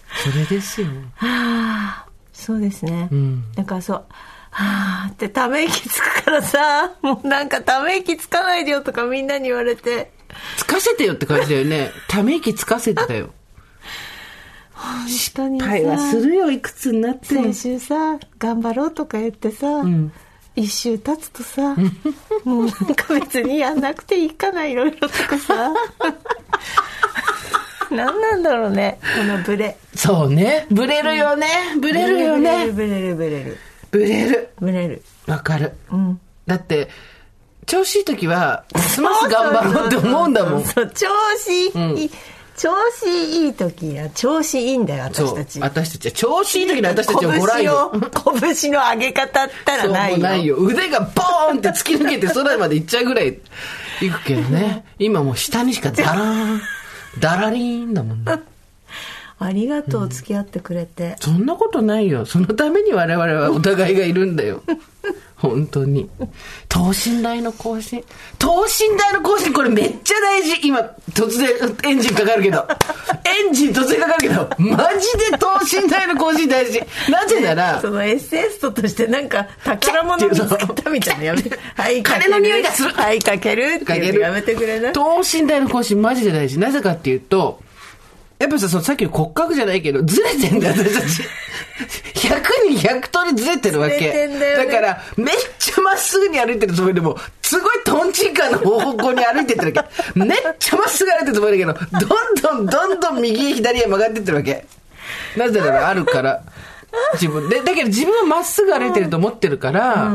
[0.23, 0.87] それですよ。
[1.15, 4.05] はあそうですね、うん、だからそう
[4.51, 10.11] はあってため息つくからさ もうなんかため息つかないでよとかみんなに言われて。
[10.57, 11.91] つかせてよって感じだよね。
[12.07, 13.31] ため息つかせてたよ。
[15.07, 20.13] 失敗はするよいくつになって先週さ頑張ろうとか言ってさ、うん
[20.55, 21.75] 一周経つとさ
[22.43, 25.73] もうなんか別にやんなくていいかないろいろとかさ
[27.91, 30.65] 何なんだろうねこのブレそうね。
[30.71, 31.45] ブレるよね。
[31.81, 32.71] ブレるよね。
[32.71, 33.57] ブレるブレる
[33.91, 34.49] ブレる。
[34.57, 35.73] ブレるわかる。
[36.47, 36.87] だって、
[37.65, 40.63] 調子いい時は、ますます頑張ろうって思うんだもん。
[40.63, 41.07] そう調
[41.37, 42.11] 子いい、
[42.59, 47.89] 調子いい時は調子いいんだよ私たち私たちは調子いい時の私たちをご覧よ。
[48.51, 50.57] 拳の上げ方ったらないよないよ。
[50.57, 53.39] 腕がボーンって突き抜けて空まで行っちゃうぐらい
[54.01, 54.83] 行くけどね。
[54.99, 56.61] 今もう下にしかダラーン、
[57.21, 58.39] ダラリーンだもんね。
[59.39, 62.25] ありがとう付き合ってくれて、そんなことないよ。
[62.25, 64.63] そのために我々はお互いがいるんだよ。
[65.39, 66.09] 本当に。
[66.67, 68.03] 等身大の更新。
[68.37, 70.67] 等身大の更新、これめっちゃ大事。
[70.67, 70.79] 今、
[71.13, 71.49] 突然
[71.85, 72.67] エンジンかかるけど。
[73.25, 75.47] エンジン突然かかるけど、マジで等
[75.83, 76.81] 身大の更新大事。
[77.09, 84.93] なぜなら、そのエッセンストとしてなんか宝物見つけたみたいなやめて はいかける金の匂いがするはいかけるっていうのやめてくれない？
[84.93, 86.59] 等身大の更新マジで大事。
[86.59, 87.61] なぜかっていうと、
[88.39, 91.23] やっぱさ、そのさっきの骨格じゃないけど、ずれてんだよ、私たち。
[92.15, 93.99] 100に100通りずれてるわけ。
[93.99, 99.89] だよねから、めっちゃまっすぐに歩いてるつもりでも、すごいトンチンカンの方向に歩いてってるわけ。
[100.19, 104.65] めっちゃまっすぐ歩いてるつもりだけど、どんどんどんどん右へ左へ曲がってってるわけ。
[105.35, 106.41] なぜならあるから。
[107.13, 107.61] 自分で。
[107.61, 110.11] だけど自分はまっすぐ歩いてると思ってるから、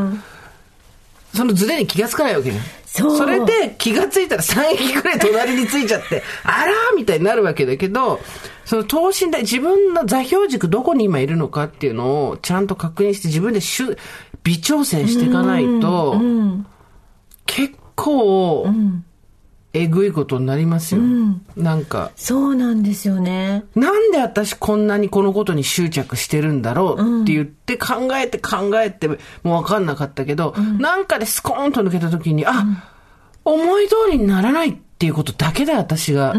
[1.35, 2.61] そのズレに気がつかないわけね。
[2.87, 3.29] そう。
[3.29, 8.21] れで気がついたら3駅くらい隣についちゃって、あらーみたいになるわけだけど、
[8.65, 13.99] その等身大、自分の座標軸どこに今いるのかっていうのをちゃんと確認して自分でしゅ
[14.45, 16.21] 微調整していかないと、
[17.47, 18.67] 結構、
[19.75, 21.03] えぐいことになりますよ。
[21.57, 23.65] なんか、そうなんですよね。
[23.75, 29.19] なんで私こんなにこのことに執着してるんだろうって言って考えて考えてもう
[29.63, 32.65] 分かんなかったけど、なんかでスコーンと抜けた時に、あ、
[33.45, 36.35] 思い通りにならないっていうことだけで私が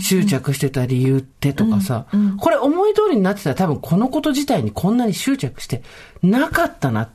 [0.00, 2.06] 執着してた理由ってとかさ、
[2.38, 5.82] これ思い通りになってたら多分このこと自体にこんなに執着して
[6.22, 7.10] なかったな。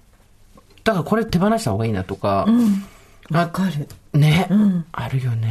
[0.84, 2.46] だからこれ手放した方がいいなとか、
[3.32, 3.88] わかる。
[4.20, 4.48] ね、
[4.92, 5.50] あるよね。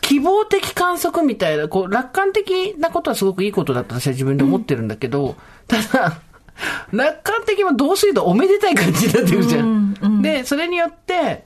[0.00, 5.36] 希望的観測みたいな、こう、楽観的なことはすごくいいことだと私は自分で思ってるんだけど、
[5.68, 6.20] ただ、
[6.92, 10.22] 楽観的もどうするとおめでたい感じになってくるじゃん。
[10.22, 11.44] で、それによって、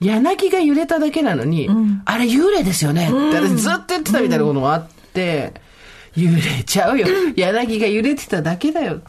[0.00, 1.68] 柳が揺れただけなのに、
[2.04, 3.08] あれ幽霊ですよね。
[3.08, 5.54] って私ずっと言ってたみたいなこともあって、
[6.16, 7.06] 幽霊ちゃうよ。
[7.36, 9.00] 柳が揺れてただけだよ。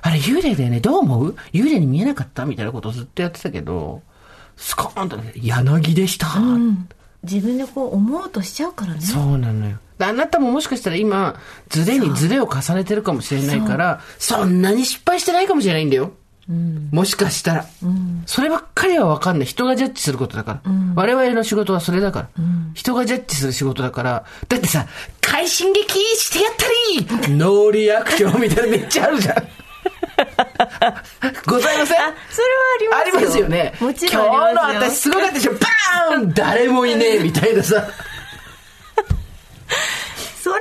[0.00, 0.80] あれ幽霊だよね。
[0.80, 1.36] どう思う？
[1.52, 2.46] 幽霊に見えなかった？
[2.46, 4.02] みたいなことをずっとやってたけど、
[4.58, 6.28] スコーンとね、柳でした。
[7.22, 9.78] 自分でこう思おうとしちゃうからねそうなのよ。
[9.98, 11.34] であなたももしかしたら今、
[11.68, 16.12] ズレにズレを重ねてるかもしれないから、そんなに失敗してないかもしれないんだよ。
[16.92, 17.66] もしかしたら、
[18.26, 19.46] そればっかりは分かんない。
[19.46, 20.72] 人がジャッジすることだから。
[20.94, 22.28] 我々の仕事はそれだから、
[22.74, 24.24] 人がジャッジする仕事だから。
[24.48, 24.86] だってさ、
[25.20, 26.54] 快進撃してやっ
[27.18, 29.34] たりノーリアクションみたいなのめっちゃあるじゃん。
[31.46, 31.98] ございません？
[32.00, 32.46] あそれ
[32.90, 33.18] はありますよ。
[33.18, 33.74] ありますよね。
[33.80, 34.90] もちろん今日のありますよ。
[34.90, 35.52] 私すごかったでしょ。
[35.52, 37.74] バーン誰もいねえみたいなさ。
[40.42, 40.60] それは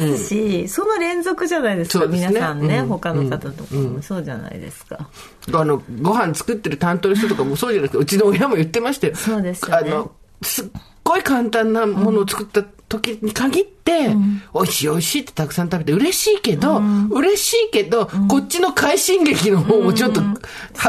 [0.00, 2.18] ありますし、その連続じゃないですかすね。
[2.28, 2.86] 皆さんね、うん。
[2.88, 4.02] 他の方とかも。
[4.02, 5.08] そうじゃないですか、
[5.52, 9.14] あの、ご飯作ってる担当の人とかもそうじゃなくて、うちの親も言ってましたよ。
[9.14, 9.90] そうですよね。
[9.92, 10.10] あの、
[10.42, 10.66] すっ
[11.04, 14.14] ごい簡単なものを作った時に限って、
[14.52, 20.36] 美味しい美味しいってたくさん食べて嬉しいけど、嬉しいけど、こっちの快進撃の方もちょっと、は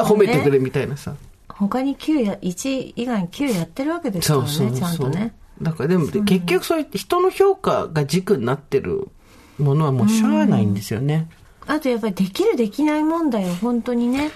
[0.03, 1.15] 褒めてくれみたいなさ。
[1.47, 5.35] 他に9や1以外に9やってるわけですからねちゃんとね。
[5.61, 9.07] だからでも、結局そうやって人の評価が軸になってる
[9.59, 11.29] ものはもうしゃあないんですよね。
[11.67, 14.31] あとやっぱりできるできない問題を本当にね。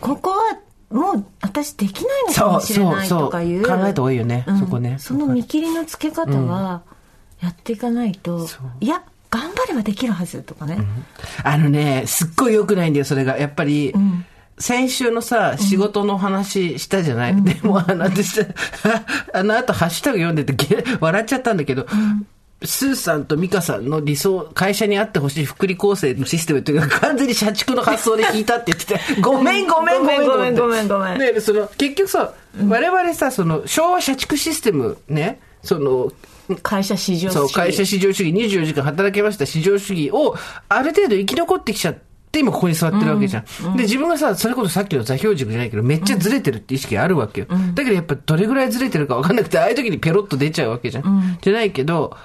[0.00, 0.58] ここは
[0.90, 3.18] もう私できないのかそうもしれないそう。
[3.20, 3.28] そう。
[3.28, 4.58] とかいう考えた方がいいよね、うん。
[4.58, 4.96] そこね。
[4.98, 6.82] その見切りのつけ方は
[7.40, 8.46] やっていかないと、
[8.80, 10.78] いや頑張ればできるはずとかね、
[11.44, 13.38] あのね、すっごい良くないんだよ、それが。
[13.38, 13.94] やっぱり、
[14.58, 18.40] 先週のさ、仕事の話したじゃない、でも、あの、私、
[19.32, 21.86] あの後、ハッシュタグ読んでて、げ笑っちゃったんだけど、
[22.62, 30.88] スーさんとミカさんの理想、会社にあってほしい福利厚生のシステムっていうのが完全に社畜の発想で聞いたって言ってて、 ごめんごめんごめんごめんごめん。
[30.88, 32.34] ごめんね、その、結局さ、
[32.68, 36.12] 我々さ、その、昭和社畜システムね、その、
[36.62, 37.34] 会社市場主義。
[37.34, 40.36] そう、会社市場主義、24時間働けました市場主義を、
[40.68, 41.94] ある程度生き残ってきちゃっ
[42.30, 43.76] て、今ここに座ってるわけじゃん。
[43.76, 47.46] で、自分がさ、それこそさっきの座標軸じゃないけど、めっちゃずれてるって意識があるわけよ。
[47.74, 51.38] だけどやっぱどれぐらいずれてるか分かんなくて、ああいう時にペロッと出ちゃうわけじゃん。
[51.40, 52.16] じゃないけど、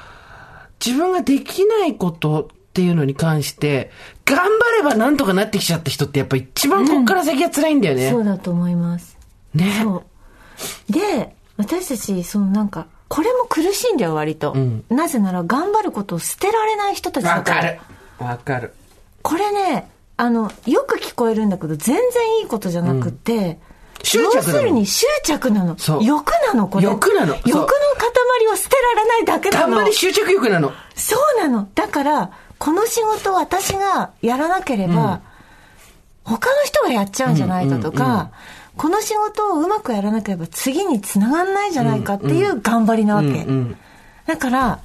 [0.86, 3.92] 自分ができないことっていうのに関して、
[4.26, 8.08] 頑張ればなんとかなってきちゃった人ってやっぱ一番こっから先が辛いんだよね。
[8.08, 9.18] うん、そうだと思います。
[9.54, 9.82] ね。
[9.82, 10.04] そ
[10.90, 10.92] う。
[10.92, 14.54] で、私たち、そのなんか、これも苦しいんだよ、割と。
[14.54, 17.58] うん、なぜなら、頑張ることを捨てられない人たちだから。
[17.58, 17.80] わかる。
[18.20, 18.74] わかる。
[19.22, 23.58] これね、あの、よく聞こえるんだけど、全然いいことじゃなくて、うん
[24.06, 25.76] 執着要するに執着なの。
[26.02, 26.86] 欲なの、これ。
[26.86, 27.36] 欲なの。
[27.46, 29.76] 欲の塊を捨てられないだけなの。
[29.76, 30.72] 頑張り執着欲なの。
[30.96, 31.68] そうなの。
[31.74, 35.22] だから、この仕事を私がやらなければ、うん、
[36.24, 38.30] 他の人がやっちゃうんじゃないかとか、うんうんうん、
[38.78, 43.28] この仕事をうまくやらなければ次につながんないじゃないかっていう頑張りなわけ。
[43.28, 43.78] うんうん、
[44.28, 44.80] だから、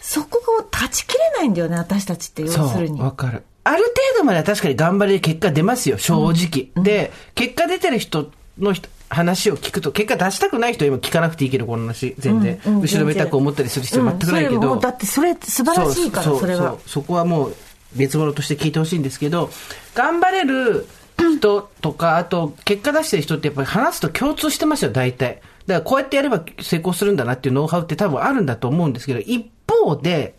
[0.00, 3.00] そこを断ち切れないんだよね、私たちって、要するに。
[3.00, 3.44] わかる。
[3.64, 6.68] ある程度までは確かに頑張りで結果出ますよ、正直。
[6.76, 12.60] うん、で、結果出てる人の人、話を聞くと、結果出したくない人は今聞かなくていいけど、この話、全然。
[12.66, 14.72] うんうん、後ろめたく思ったりする必要全くないけど。
[14.74, 16.76] うん、だってそれ素晴らしいから、それは。
[16.86, 17.56] そこはもう
[17.94, 19.50] 別物として聞いてほしいんですけど、
[19.94, 20.86] 頑張れる
[21.18, 25.40] 人とか、あと、結果出してる人ってやっぱり話すと共通してますよ、大体。
[25.66, 30.34] だからこうやってやれば成功するんだなっていうノウハウって多分あるんだと思うんですけど、一方で、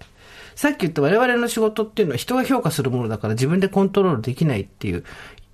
[0.55, 5.03] さっき言った我々の仕事っていうのは人が評価するものだから自分でコントロールできないっていう。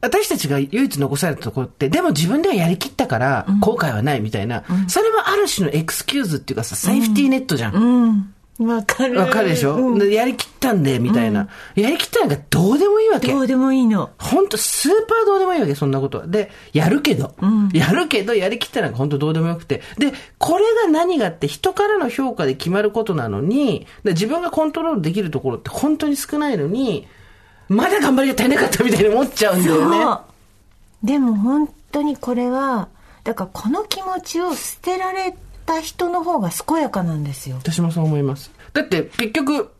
[0.03, 7.75] 私たちが唯一残されたところって、でも自分ではやりきったから後悔はないみたいな、うん、それはある種のエクスキューズっていうかさ、セーフティーネットじゃん。
[7.75, 8.33] うんうん
[8.65, 9.17] わかる。
[9.17, 13.31] わかるでしょ、うん、やりきったんで、みたいな、うん、やりきったんがどうでもいいわけ。
[13.31, 14.11] どうでもいいの。
[14.17, 16.27] 本当スーパーどうでもいいわけ、そんなことは。
[16.27, 17.33] で、やるけど。
[17.41, 19.81] うん、やるけど、やりきったら本当どうでもよくて。
[19.97, 27.07] で、これが何がって人からの評価で決まることなのに、自分がコントロールできるところって本当に少ないのに、
[27.67, 30.31] まだ頑張りが足りなかったみたいに思っちゃうんだよね。
[31.03, 32.89] でも本当にこれは、
[33.23, 35.35] だからこの気持ちを捨てられ
[35.71, 37.57] た人の方が健やかなんですよ。
[37.57, 38.51] 私もそう思います。
[38.73, 39.71] だって結局、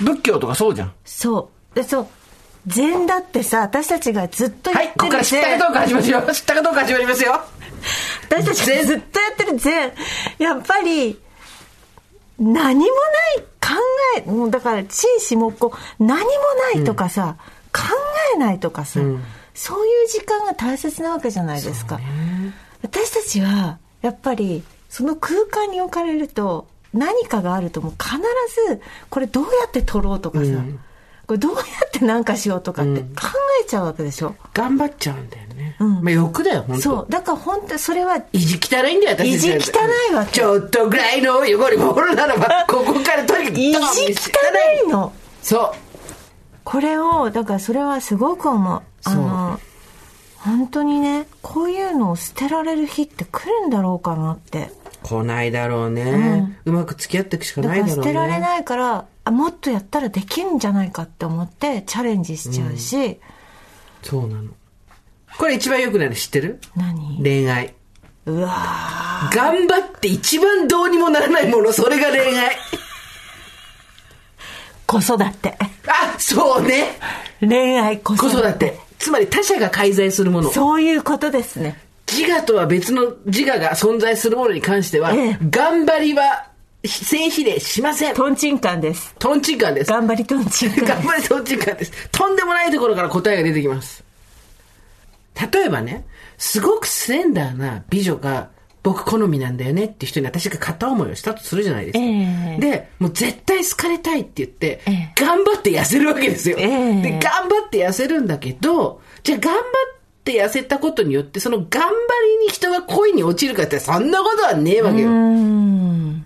[0.00, 0.92] 仏教とかそうじゃん。
[1.04, 1.74] そう。
[1.74, 2.06] で、そう。
[2.66, 6.34] 禅だってさ、私たちがずっとやってるはい、ここから知ったかどうか始まりますよ。
[6.34, 7.40] 知ったかどうか始まりますよ。
[8.28, 9.92] 私たちがずっとやってる禅。
[10.38, 11.18] やっぱり、
[12.38, 13.76] 何もない考
[14.18, 16.24] え、もうだから心子もこう、何も
[16.74, 17.86] ないとかさ、うん、考
[18.34, 19.24] えないとかさ、うん、
[19.54, 21.98] そういう時間が大切なわけじゃないですか。
[22.82, 28.16] 私たちは、やっぱり、その空間に置かれると、何かがあるともう必
[28.68, 30.80] ずこれどうやって撮ろうとかさ、うん、
[31.26, 33.06] これどうやって何かしようとかって考
[33.64, 36.82] えちゃうわけでしょ、うん、頑張っちゃうんだよね、うん、まあ欲だよ本当。
[36.82, 37.06] そう。
[37.08, 39.34] だから本当それは意地汚いんだよ私。
[39.34, 39.78] 意地汚
[40.10, 40.32] いわけ。
[40.32, 45.12] ちょっとぐらいの汚れもおるならば ここからとにかく意地汚いの。
[45.42, 45.72] そう。
[46.64, 48.82] これをだからそれはすごく思う。
[49.04, 49.60] あの
[50.38, 54.72] 本当にねこういうのを捨てられる日って来るんだろうかなって
[55.02, 56.02] 来ないだろうね、
[56.64, 58.02] うん、うまく付き合っていくしかないだろうね。
[58.02, 63.16] 捨てられないからあもっとやったらできるんじゃないかって思ってチャレンジしちゃうし、うん、
[64.02, 64.50] そうなの。
[65.38, 66.60] これ一番よくないの知ってる？
[66.76, 67.22] 何？
[67.22, 67.74] 恋愛。
[68.26, 68.50] うわ
[69.32, 71.72] 頑張って一番どうにもならないもの。
[71.72, 72.56] それが恋愛。
[74.86, 75.56] 子育て。
[75.86, 76.98] あそうね。
[77.40, 78.78] 恋愛子育て。
[78.98, 80.50] つまり他者が介在するもの。
[80.50, 81.78] そういうことですね
[82.10, 86.50] 自我とは別の自我が存在するものに関しては、ええ、頑張りは
[86.84, 88.14] 性比例しません。
[88.14, 89.14] トンチンカンです。
[89.18, 89.90] トンチンカンです。
[89.90, 90.84] 頑張りトンチンカン。
[90.86, 92.08] 頑張りトンチンカンです。
[92.10, 94.02] とんでもないところから答えが出てきます。
[95.52, 96.04] 例えばね、
[96.38, 98.48] すごくスレンダーな美女が
[98.82, 102.00] 僕好みなんだよねって人に私が片思いをしたとするじゃないですか。
[102.00, 109.62] えー、で、もう絶対好かれたいって言って、えー、頑張って痩せるわけですよ、えー、で、頑張って痩せるんだけど、じゃあ頑張っ
[109.94, 111.88] てって痩せたことによって、その頑張
[112.40, 115.10] りに人が恋に落ちるかって、そんなことはねえわけよ。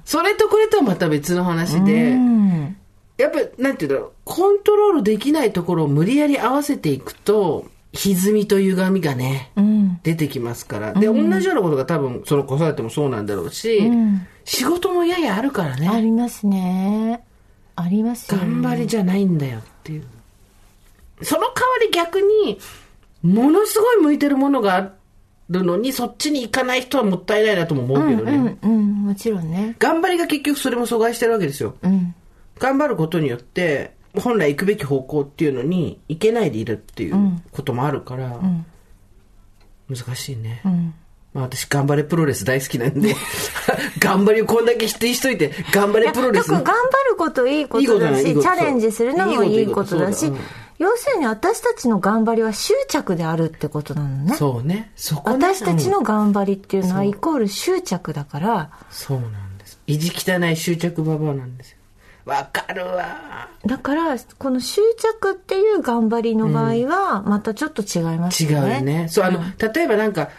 [0.04, 2.16] それとこれとはまた別の話で、
[3.16, 10.92] やっぱり、なんていうんだろう、コントロールできないところを無理やり合わせていくと、歪みと歪みがね、うん、出てきますから。
[10.94, 15.88] で、同じようなことが多分、その子育てもそうなんだろうし、うん、仕事もややあるからね。
[15.88, 17.24] ありますね。
[17.76, 20.04] ありますよ、ね、頑張りじゃないんだよっていう。
[21.22, 21.52] その代わ
[21.82, 22.58] り逆に、
[23.24, 24.92] ものすごい向いてるものがあ
[25.48, 28.32] るのに、そっちに行かない人はもったいないなとも思うけどね。
[28.32, 29.74] うん、うん、うん、もちろんね。
[29.78, 31.74] 頑張りが結局それも阻害してるわけですよ。
[31.82, 32.14] うん。
[32.58, 38.66] 頑張ることによって、本来行くべき方向っていうのに行けないでいるっていうこともあるから、うん、
[39.88, 40.60] 難しいね。
[40.64, 40.94] うん。
[41.32, 43.16] まあ私、頑張れプロレス大好きなんで
[43.98, 46.50] 頑張りをこんだけ否定しといて、頑張れプロレス。
[46.50, 46.70] 頑張
[47.10, 50.30] ることいいことだし、チャレンジするのもいいことだし、
[50.78, 54.34] 要するに私たちの頑張りは執着であるってことなのね。
[54.34, 54.90] そうね。
[54.96, 58.70] そこ、ね、私たちの頑張りっていうのはイコール執着だから。
[58.90, 59.80] そうなんです。
[59.86, 61.78] 意地汚い執着ババアなんですよ。
[62.24, 63.50] わかるわ。
[63.66, 68.50] だから、この執着っていう頑張りの場合は、またちょっと違いますね。
[68.50, 69.08] うよね。
[69.08, 70.30] そう、あの、例えばなんか、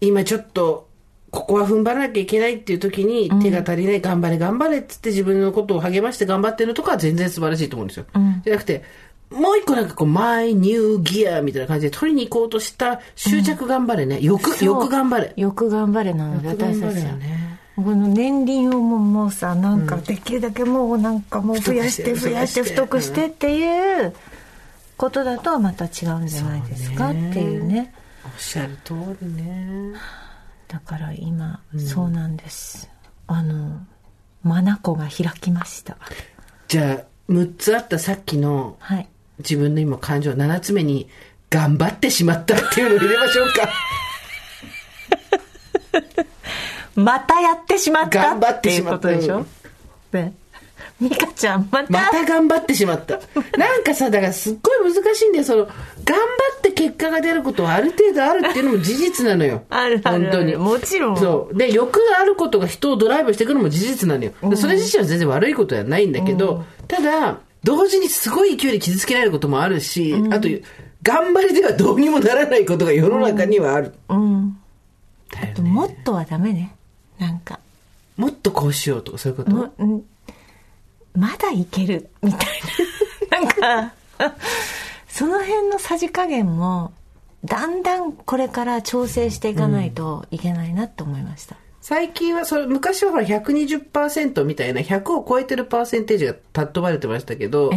[0.00, 0.88] 今ちょっと、
[1.30, 8.06] ここは踏ん張らなきゃいけないっていう時に、手が足りない、頑張れ頑張れっつって自分のことを励まして頑張ってるとかは全然素晴らしいと思うんですよ。
[8.44, 8.82] じゃなくて、
[9.30, 14.18] もう一個なんかこう、マイニューギアみたいな感じで取りに行こうとした執着頑張れね。
[14.18, 15.32] う欲頑張れ。
[15.36, 17.10] 欲頑張れなの私たちは。
[17.10, 17.60] よね。
[17.76, 24.14] この年輪をもうもうさなんかできるだけもうなんかもう増やして増やして太くしてっていう
[24.96, 27.92] ことだとまた違うんじゃないですかっていうね
[28.24, 29.92] おっしゃる通りね。
[30.68, 32.90] だから今、そうなんです
[33.28, 33.80] あの
[34.44, 35.96] 眼が開きました
[36.66, 39.08] じゃあ、6つあったさっきのはい
[39.38, 41.08] 自分の今感情、7つ目に、
[41.50, 43.68] 頑張ってしまったっていうのを入れましょうか。
[46.96, 49.46] またやってしまった頑張っっていうてしまったことでしょ
[50.12, 50.34] ね
[51.00, 51.92] 美香ちゃんまた？
[51.92, 53.20] また頑張ってしまった。
[53.58, 55.44] なんかさ、だからすっごい難しいんだよ。
[55.44, 56.22] その、頑張
[56.58, 59.64] って結果が出ることはある程度あるっていうのも事実なのよ。
[59.70, 60.56] ある本当に。
[60.56, 61.56] もちろんそう。
[61.56, 64.32] で、欲があることが人をドライブしてくるのも事実なのよ。
[64.44, 70.48] でそれ自身は全然悪いことではないんだけど、ただ、同時にすごい勢いで傷つけられることもあるし、あと、
[71.02, 73.94] 頑張りではどうにもならないことが世の中にはある。
[74.08, 74.56] うん。
[75.32, 75.70] だよね。
[75.70, 76.74] もっとはダメね。
[77.18, 77.58] なんか。
[78.16, 79.50] もっとこうしようとかそういうこと？
[79.50, 80.04] もうん。
[81.14, 82.10] まだいける。
[82.22, 82.40] みたい
[83.30, 83.40] な。
[83.40, 83.94] なんか。
[85.08, 86.92] その辺のさじ加減も
[87.44, 97.70] だんだんこれから調整していかないといけないなって思いました、最近はそれ昔はほら120%みたいな100を超えてるパーセンテージが尊ばれてましたけど、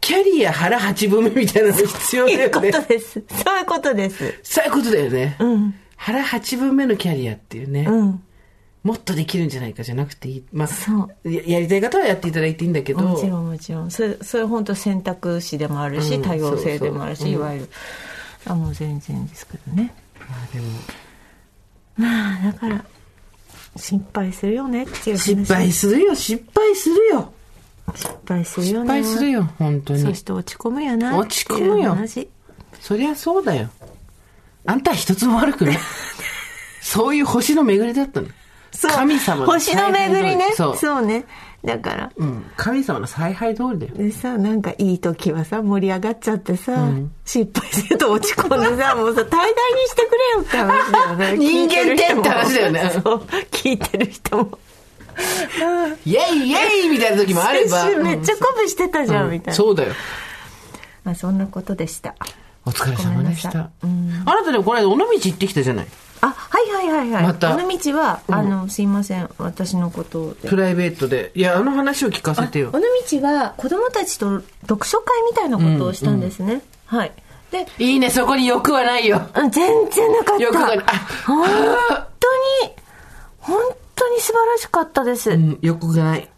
[0.00, 3.12] キャリア腹8分目みたいなの必要そういうこだよねとです。
[3.12, 4.40] そういうことです。
[4.42, 5.74] そういうことだよね、うん。
[5.96, 8.24] 腹8分目のキャリアっていうね、うん。
[8.84, 11.30] もっとできるんじゃないかじゃなくていい、まあ、そう。
[11.30, 13.00] ややりたい方はやっていただいていいんだけど。
[13.02, 13.90] もちろんもちろん。
[13.90, 17.36] それそれ本当選択肢でもあるし、うん多様性でもあるし、そうそう。
[17.36, 17.68] いわゆる。
[18.46, 19.92] あもう全然ですけどね。
[20.20, 20.66] まあでも。
[21.98, 22.82] まあだから
[23.76, 25.34] 心配するよねっていう話。
[25.36, 26.14] 失敗するよ。
[26.14, 27.32] 失敗するよ。
[27.94, 30.00] 失敗するよ失ね敗するよ本当に。
[30.00, 31.96] そして落ち込むよな落ち込むよ。
[32.80, 33.68] そりゃそうだよ。
[34.66, 35.78] あんたは一つも悪くない。
[36.82, 38.28] そういう星の巡りだったの。
[38.94, 40.52] 神様の星の巡りね。
[40.56, 40.76] そう。
[40.76, 41.24] そうね
[41.66, 42.12] だから。
[42.16, 43.94] うん、神様の采配通りだよ。
[43.96, 46.88] でさなんかいい時はさ盛り上がっちゃってさ、
[47.24, 51.36] 失敗すると落ち込んでさ もうさ大概にしてくれよって話だよね。
[51.36, 52.80] 人間ってって話だよね。
[52.80, 53.02] 聞いてる人も。
[53.02, 53.26] そう。
[53.50, 54.58] 聞いてる人も。
[56.06, 57.84] イェイイェイみたいな時もあれば。
[57.86, 59.32] めっちゃ鼓舞してたじゃん、うん。
[59.32, 59.54] みたいな。
[59.54, 59.92] そうだよ。
[61.02, 62.14] まあそんなことでした。
[62.64, 63.70] お疲れ様でした。
[63.82, 64.22] ごめん。
[64.24, 65.86] あなたでもこの間尾道行ってきたじゃない。
[66.20, 67.22] あはいはいはいはい。
[67.24, 67.54] また。
[67.54, 69.28] 尾道は、あのすいません。
[69.38, 71.32] 私のことでプライベートで。
[71.34, 72.70] いや、あの話を聞かせてよ。
[72.72, 72.80] 尾。
[72.80, 77.12] 道は子供たちと読書会みたいなことをしたんですね、はい。
[77.50, 79.22] でいいね、そこに欲はないよ。
[79.34, 80.42] うん全然なかった。
[80.42, 80.78] 欲がない。
[80.78, 80.92] あ、
[81.26, 82.72] 本当に
[83.38, 83.60] 本
[83.94, 86.28] 当に素晴らしかったです、うん、欲がない。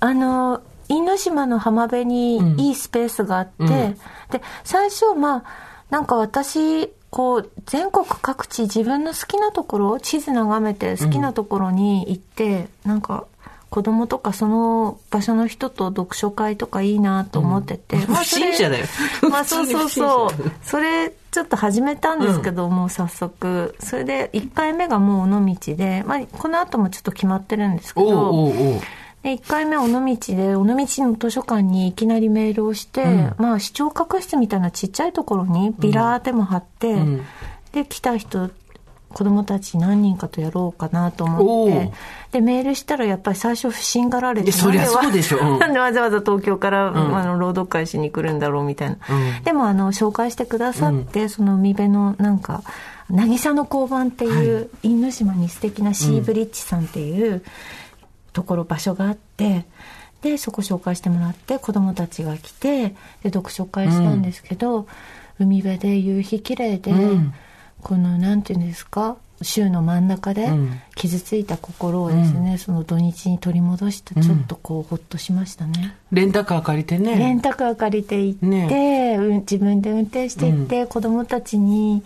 [0.00, 3.96] あの因島の浜辺にいいスペースがあって、
[4.30, 5.44] で最初まあ
[5.90, 13.26] なんか私こう全国各地自分の好きなところ地図眺めて好きなところに行って、なんか
[13.68, 18.86] 子供とかその場所の人と読書会とかいいなと思ってて、まあそれ不審者だよ。
[19.30, 20.52] まあそうそうそう。
[20.62, 23.76] それちょっと始めたんですけど、もう早速。
[23.78, 28.80] それで1回目がもう尾道で、まあ、この後もちょっと決まってるんですけおうどおうおう。
[29.22, 30.00] で1回目は尾道
[30.34, 33.04] で尾道の図書館にいきなりメールをして、
[33.38, 37.22] まあ視聴覚室みたいなちっちゃいところにビラーでも貼って、ん。
[37.72, 38.50] で来た人
[39.12, 41.92] 子供たち何人かとやろうかなと思って
[42.32, 45.56] でメールしたらやっぱり最初不審がられていやそりゃなんわそうでしょう。
[45.56, 45.58] ん。
[45.58, 49.44] なんでわざわざ東京から、あの朗読会しに来るんだろうみたいな、うん。
[49.44, 52.62] でもあの紹介してくださって、その海辺のなんか
[53.10, 57.42] 渚の交番っていう、因島に素敵なシーブリッジさんっていう
[58.32, 59.64] ところ場所があって
[60.22, 62.90] でそこ紹介してもらって子供たちが来て
[63.22, 64.86] で読書会したんですけど、
[65.38, 67.34] 海辺で夕日綺麗で、ん。
[67.82, 70.80] このなんていうんですか週の真ん中でん。
[70.94, 75.96] 傷ついた心をですね、その土日に取り戻してちょっとこうほっとしましたね。
[76.12, 77.18] レンタカー借りてね。
[77.18, 79.16] レンタカー借りて行って、ね。
[79.18, 82.04] うん自分で運転して行って、子供たちに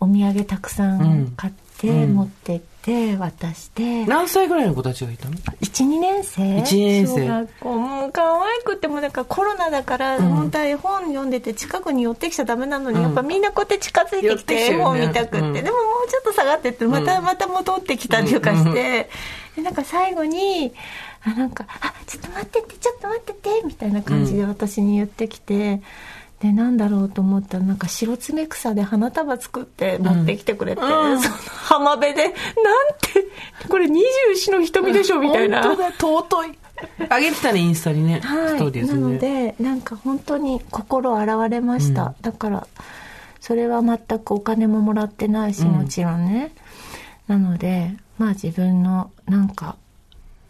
[0.00, 2.14] お土産たくさん買って、うん。
[2.14, 6.58] 持ってって渡して、何歳ぐらいの子たちがいたの？12年生。
[6.58, 7.26] 一年生。
[7.26, 7.78] 小学校。
[7.78, 13.02] もう可愛くてもだからコロナだから、本当は絵本読んでて近くに寄ってきちゃダメなのに、うん。
[13.04, 15.52] やっぱみんなこうやって近づいてきて絵本見たくって、うん。
[15.52, 15.72] でもも
[16.06, 19.08] うちょっと下がってってまた、また戻ってきたりとかして、
[19.56, 20.72] でなんか最後に
[21.22, 25.80] あなんか「あちょっと待っててちょっと待ってて」みたいな感じで私に言ってきて、
[26.44, 32.36] でなんだろうと思ったらなんか白爪草で花束作って持ってきてくれて、うん、その浜辺でなんて
[33.66, 34.02] これ二
[34.34, 35.62] 十四の瞳でしょみたいな。
[35.62, 36.58] 本当だ尊い。
[37.08, 42.66] あげてたねインスタにね、はい、ね、なのでなんか本当に心洗われました、うん、だから
[43.40, 46.52] それは全くお金ももらってないしもちろんね、
[47.28, 49.76] うん、なのでまあ自分のなんか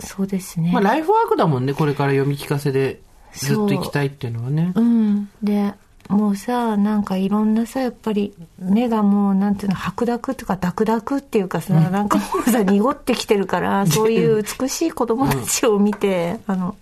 [0.01, 0.72] そうですね。
[0.72, 3.01] まあライフワークだもんねこれから読み聞かせで
[3.34, 4.72] ずっと行きたいっていうのはね。
[4.74, 5.30] うん。
[5.42, 5.74] で
[6.09, 16.76] もうさなんかいろんなさやっぱり目がもうなんていうの白濁とか濁濁っていうかさ、うん、なんかもうさ濁ってきてるから そういう美しい子供たちを見て、うん、あの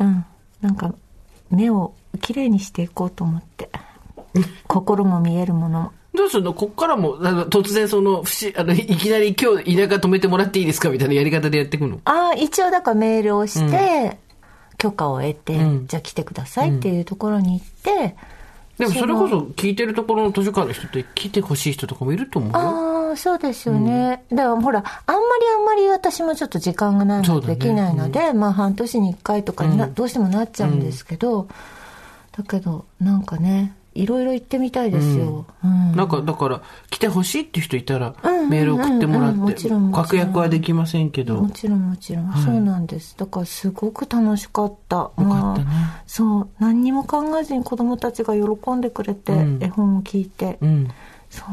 [0.00, 0.24] うん。
[0.60, 0.94] なんか
[1.50, 3.70] 目をきれいにしていこうと思って。
[4.66, 5.92] 心も見えるものも。
[6.14, 6.54] どうするの？
[6.54, 8.24] こっからも、突然その、
[8.56, 10.88] あの、いきなり今日田舎止めてもらっていいですか？
[10.88, 12.00] みたいなやり方でやっていくの？
[12.04, 14.16] ああ、一応だからメールをして、
[14.78, 18.16] 許可を得て、うん、じゃあ来てくださいっていうところに行って、
[18.78, 24.22] でもそれこそ聞いてるところの図書館の人って来てほしい人とかもいると思うああ、そうですよね。
[24.30, 31.48] うん、だからほら、あんまりあんまり私もちょっと時間がないのでできないので、ねうん、まあ半年に1回とかにな、どうしてもなっちゃうんですけど、
[32.32, 38.14] だけど、なんかね、いろいろ行ってみたいですよ、うん、なんかだから来てほしいって人いたら
[38.48, 41.42] メール送ってもらって、確約はできませんけど。
[41.42, 43.16] もちろんもちろん、はい、そうなんです。
[43.16, 44.96] だからすごく楽しかった。
[44.96, 45.66] よかったね、
[46.06, 46.48] そう。
[46.58, 50.88] 何にも考えずに子供たちが喜んでくれて、うん、絵本を聞いて、うん、
[51.30, 51.48] そう。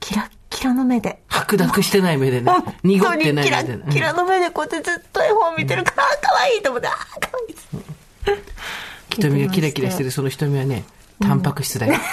[0.00, 1.22] キラッキラの目で。
[1.28, 2.52] 白濁してない目でね。
[2.82, 7.56] 濁ってない目で、ね、キラキラの目でこうやってずっと絵本を見てるから、うん、かわいいと思ってああかわいい
[9.10, 10.84] 瞳がキラキラしてるその瞳はね
[11.20, 11.94] タンパク質だよ。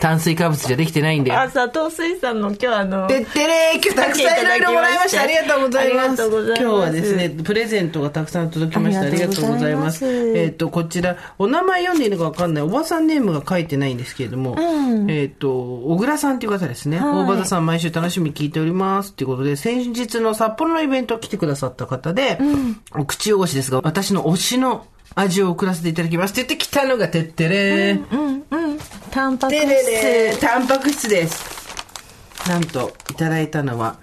[0.00, 1.40] 炭水化物じゃできてないんだよ。
[1.40, 3.06] あ、佐藤水産の今日あの。
[3.06, 5.22] てってれー、今日たくさんいろいろもらいました。
[5.22, 6.26] ありがとうございます。
[6.26, 9.00] 今日はですね、プレゼントがたくさん届きました。
[9.02, 10.04] ありがとうございます。
[10.06, 16.98] えっ、と、こちら、お名前読んでいいのかわかんない、おばさんネームが書いてないんですけれども、うん、えっ、と、小倉さんという方ですね。
[16.98, 19.14] はい、大場田さん毎週楽しみに聞いております。
[19.14, 28.04] ということで、先日の札幌のイベント来てくださった方で、うん、お口汚しですが、私の推しの味を送らせていただきますって言ってきたのがてってれー。
[28.10, 28.78] うんうんうん。
[29.10, 30.40] タンパク質。
[30.40, 32.48] タンパク質です。
[32.48, 33.96] なんと、いただいたのは、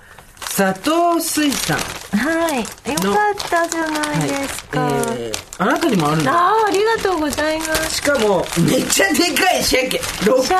[0.49, 1.77] 砂糖水産。
[2.13, 2.59] はい。
[2.59, 4.81] よかったじゃないですか。
[4.81, 6.33] はい、えー、あなたにもあるんだ。
[6.33, 7.95] ああ、ありがとうございます。
[7.95, 10.01] しかも、めっちゃでかい鮭。
[10.25, 10.55] ロッキーサ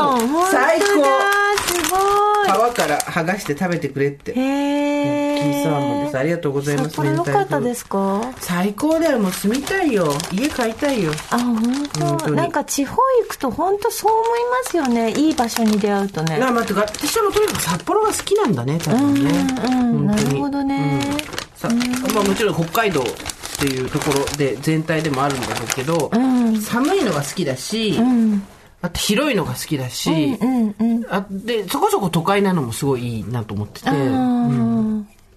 [0.00, 0.50] ーモン。
[0.50, 0.86] 最高。
[1.72, 2.72] すごい。
[2.72, 4.32] 皮から剥がして食べてくれって。
[4.32, 5.40] へえ。
[5.42, 6.18] キーサーモンです。
[6.18, 6.96] ありがとうございます。
[6.96, 8.20] これ良かったですか？
[8.38, 9.18] 最高だよ。
[9.18, 10.12] もう住みたいよ。
[10.32, 11.12] 家買いたいよ。
[11.30, 15.10] あ、本当なんか地方行くと本当そう思いますよね。
[15.12, 16.38] いい場所に出会うとね。
[16.38, 19.30] な、待って、私はとにかく札幌が好きなんだね、多分ね。
[19.66, 21.00] うん、なるほどね、
[21.54, 21.68] さ
[22.14, 23.04] まあ、もちろん北海道っ
[23.58, 26.10] ていうところで全体でもあるんだろうけど、
[26.60, 27.98] 寒いのが好きだし、
[28.82, 30.38] あと広いのが好きだし、
[31.08, 33.90] あでそこそこ都会なのもすごいいいなと思ってて、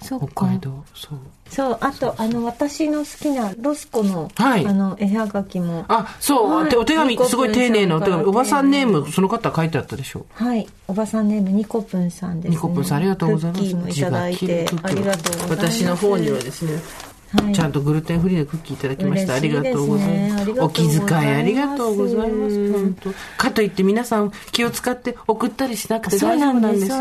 [0.02, 0.84] 北海道。
[0.94, 1.20] そう。
[1.50, 5.86] そうあとあの私の好きなロスコの,、はい、あの絵はがきも。
[5.88, 8.24] あそう、はい、お手紙すごい丁寧なお手紙。
[8.24, 10.68] おばさんネームその方書いてあったでしょはい。
[10.88, 13.62] おばさんネームニコプンさんです、ね、ニコプンさんありがとうございます。
[13.62, 15.72] クッキーもいただいてありがとうございます。
[15.72, 16.82] 私の方にはですね
[17.44, 20.52] はい、ちゃんとグルテンフリーのクッキーいただきました、ね、ありがとうございます。
[20.62, 22.72] お気遣いありがとうございます。
[22.74, 23.10] 本当。
[23.38, 27.00] かといって皆さん気を使って送ったりしなくて大丈夫なんですよ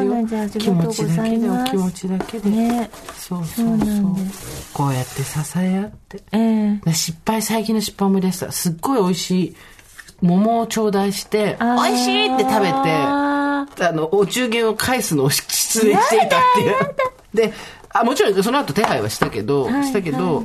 [0.59, 3.89] 気持ちだけでお気持ちだけで、ね、そうそうそう。
[4.73, 8.53] こうやって支え合って、えー、失敗最近の失敗思い出した。
[8.53, 9.57] すっごい美味しい
[10.21, 16.75] 桃を頂戴して美味しいって食べてあのお中元を返すのを失念していたっていう。
[17.35, 17.53] で
[17.95, 20.43] あもちろんその後手配はしたけど、はい、したけど、は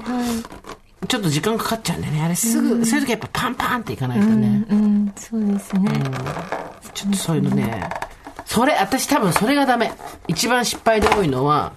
[1.04, 2.36] い、ちょっと時間かかっちゃうんだよねあれ。
[2.36, 6.02] すぐ、うん、そういう時やっぱパンパンっていかないとね、うん、うん、そうですね、うん、
[6.94, 7.90] ちょっとそういうのね
[8.46, 9.92] それ私多分それがダメ。
[10.28, 11.74] 一番失敗で多いのは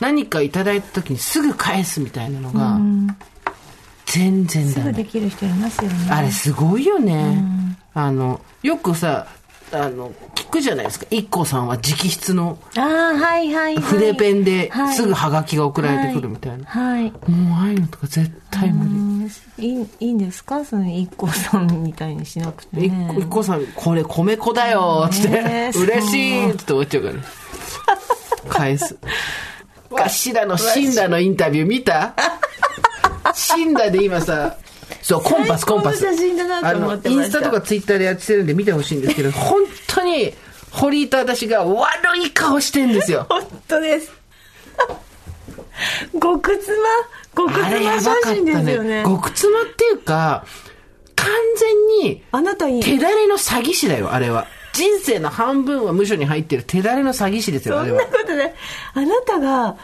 [0.00, 2.78] 何かいただいた時にすぐ返すみたいなのが、
[4.04, 4.72] 全然ダメ。
[4.72, 6.10] すぐできる人いますよね。
[6.10, 7.40] あれすごいよね、
[7.94, 9.28] あのよくさ
[9.72, 11.06] あの聞くじゃないですか。
[11.10, 12.58] IKKO さんは直筆の
[13.80, 19.26] 筆ペンですぐはがきが送られてくるみたいな、はい、もうああいうのとか絶対無理。
[19.58, 20.64] いいいいんですか？
[20.64, 27.14] その IKKO さんみたいにしなくて、ね、IKKO さんこれ米粉だよっつって、ね、嬉しいって思っちゃうから。
[28.48, 28.96] 返す。
[29.90, 32.14] わしらの死んだのインタビュー見た？
[33.34, 34.56] 死んだで今さ
[35.06, 36.00] そう、コンパス、コンパス。
[36.00, 40.34] 写真だなと思ってインスタとかツイッターでやってるんで見てほしいんですけど、 本当に、
[40.72, 43.24] 堀井と私が悪い顔してんですよ。
[43.30, 44.12] 本当です。
[46.20, 46.74] 極妻？
[47.36, 49.04] 極妻写真ですよね。
[49.06, 50.44] 極妻っていうか、
[51.14, 52.82] 完全に、あなたいい。
[52.82, 54.48] 手だれの詐欺師だよ、あれは。
[54.72, 58.00] 人生の半分は無所に入ってる手だれの詐欺師ですよ、あれは。
[58.02, 58.54] そんなことで、
[58.94, 59.76] あなたが、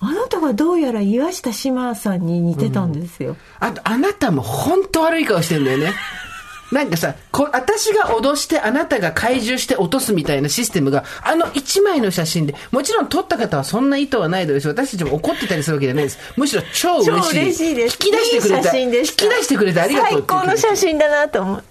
[0.00, 3.36] あなたがどうやら岩下志麻さんに似てたんですよ。
[3.58, 5.92] あと、あなたも本当悪い顔してんだよね。
[6.70, 16.18] なんかさ、こ私が脅してあなたが怪獣して落とすみたいなシステムが、あの一枚の写真で、もちろん撮った方はそんな意図はないだろうし、私たちも怒ってたりするわけじゃないです。
[16.36, 17.06] むしろ超嬉しい。
[17.06, 17.98] 超嬉しいです。
[18.04, 18.56] 引き出してくれた。
[18.58, 21.64] いい写真で引き出してくれてありがとう最高の写真だなと思う。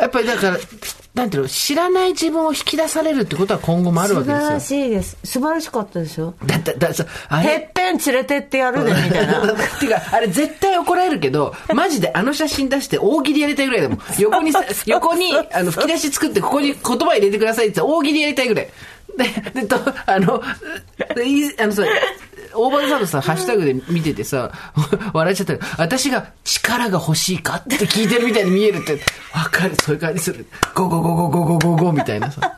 [0.00, 0.58] やっぱりだから、
[1.14, 4.40] なんていうの、知らない自分を引き出されるってことは今後もあるわけですよ。
[4.40, 5.18] 素晴らしいです。
[5.24, 6.34] 素晴らしかったですよ。
[6.44, 7.56] だって、ださ、あてれ。
[7.56, 9.40] っぺん連れてってやるで、みたいな。
[9.80, 13.98] てか、あれ絶対怒られるけど、マジであの写真出して大喜利やりたいぐらいだもん。
[14.18, 18.68] 横にさ、横に、あの、吹き出し作ってここに言葉入れてくださいって大喜利やりたいぐらい。
[19.16, 20.42] で、で、と、あの、
[21.24, 21.82] いあのさ、
[22.56, 24.50] 大場さんのさ、ハッシュタグで見ててさ、
[25.12, 29.00] 笑っちゃったよ私が力が欲しいかって聞いてるみたいに見えるって、
[29.34, 30.46] わかる、そういう感じする。
[30.74, 32.40] ゴゴゴゴゴゴゴゴみたいなさ。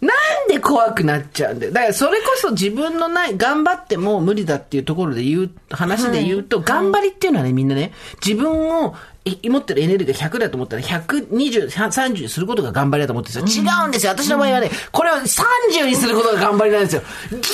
[0.00, 0.14] な
[0.46, 1.72] んで怖くなっちゃうんだよ。
[1.72, 7.92] だからそれこそ自分のない、頑張っても無理だっていうところで言う、話で言うと、頑張りっていうのはね、みんなね、
[8.24, 8.94] 自分を、
[9.26, 13.64] い持ってるエネルギーが100だと思ったら120、30にすることが頑張りだと思ってるんですよ。
[13.64, 14.12] 違うんですよ。
[14.12, 17.02] 私の場合はね、これは30にすることが頑張りなんですよ。
[17.30, 17.44] ギュー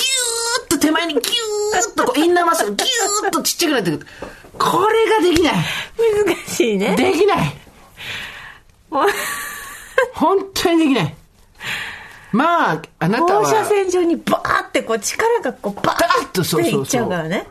[0.77, 1.25] ッと手前にギュー
[1.91, 4.07] ッとこうインナーマッスルギューッとちっちゃくなってくる。
[4.57, 5.53] これができない。
[6.25, 6.95] 難しいね。
[6.95, 7.53] できない。
[10.13, 11.15] 本当にできない。
[12.31, 13.45] まあ、あなたは。
[13.45, 17.47] 放射線上にバーってこう力がこうババーッとそうそうそういっちゃうからね。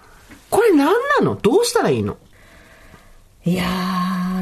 [0.50, 1.34] これ何なの？
[1.36, 2.16] どうしたらいいの？
[3.44, 3.64] いや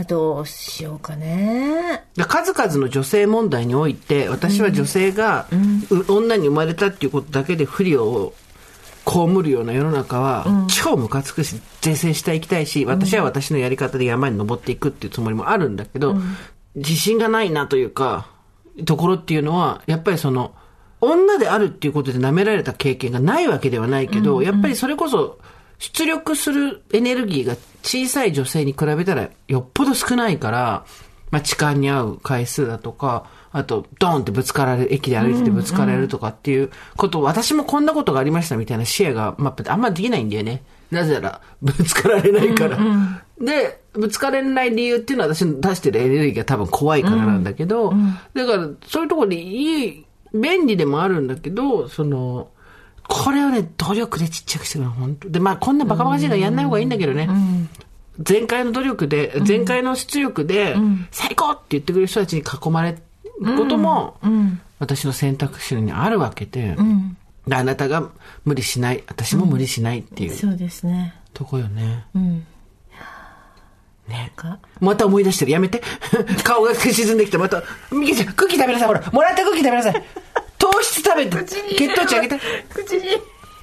[0.02, 2.04] ー、どうしようかね。
[2.16, 5.46] 数々の女性問題において私は女性が、
[5.90, 8.32] う女に生まれたっていうことだけで不利を
[9.06, 16.16] 被るような世の中は、超ムカつくし是正していきたいし私は私のやり方で山に登っていくっていうつもりもあるんだけど、
[16.74, 18.26] 自信がないなというか
[18.86, 20.54] ところっていうのはやっぱりその
[21.00, 25.38] 女であるっていうことで舐められた経験がないわけではないけど、やっぱりそれこそ
[25.78, 30.86] 出力するエネルギーが小さい女性に比べたらよっぽど少ないから、
[31.30, 33.26] まあ、痴漢に遭う回数だとか、
[33.56, 40.64] あと、ドーンってぶつかられる、駅で歩いててぶつかられるとかっていうこと、私もこんなことがありましたみたいな視野が、まあ、あんまできないんだよね。
[40.90, 42.76] なぜなら、ぶつかられないから。
[43.40, 47.94] で、ぶつかられない理由っていうのは私の出してるエネルギーが多分怖いからなんだけど、
[48.34, 52.48] だから、そういうところでいい、便利でもあるんだけど、その、
[53.06, 57.28] これをね、努力でちっちゃくしてくるの、本当で、まあ、こんなバカバカしいのやんない方がいいんだけどね。
[58.28, 60.76] 前回の努力で、前回の出力で、
[61.10, 62.98] 最高って言ってくれる人たちに囲まれる
[63.40, 64.16] ことも、
[64.78, 66.76] 私の選択肢にあるわけで、
[67.46, 68.10] であなたが
[68.44, 71.14] 無理しない、私も無理しないっていうそうですね。
[71.32, 72.04] とこよね。
[72.14, 72.46] うん。
[74.08, 74.32] ね。
[74.36, 75.50] かまた思い出してる。
[75.50, 75.82] やめて。
[76.44, 78.88] 顔が沈んできて、また、ミケちゃん、クッキー食べなさい。
[78.88, 80.04] ほら、もらったクッキー食べなさい。
[80.58, 81.44] 糖質食べて。
[81.44, 82.40] 血糖値上げて。
[82.72, 83.02] 口に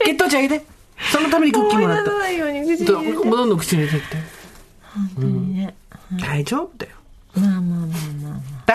[0.06, 0.66] 血糖値上げて。
[1.12, 2.12] そのためにクッキーもらった。
[2.12, 3.02] ないように口にど
[3.46, 4.18] んどん口に入れてって。
[4.94, 5.76] 本当にね。
[6.20, 6.96] 大丈夫だよ。
[7.36, 7.88] まあまあまあ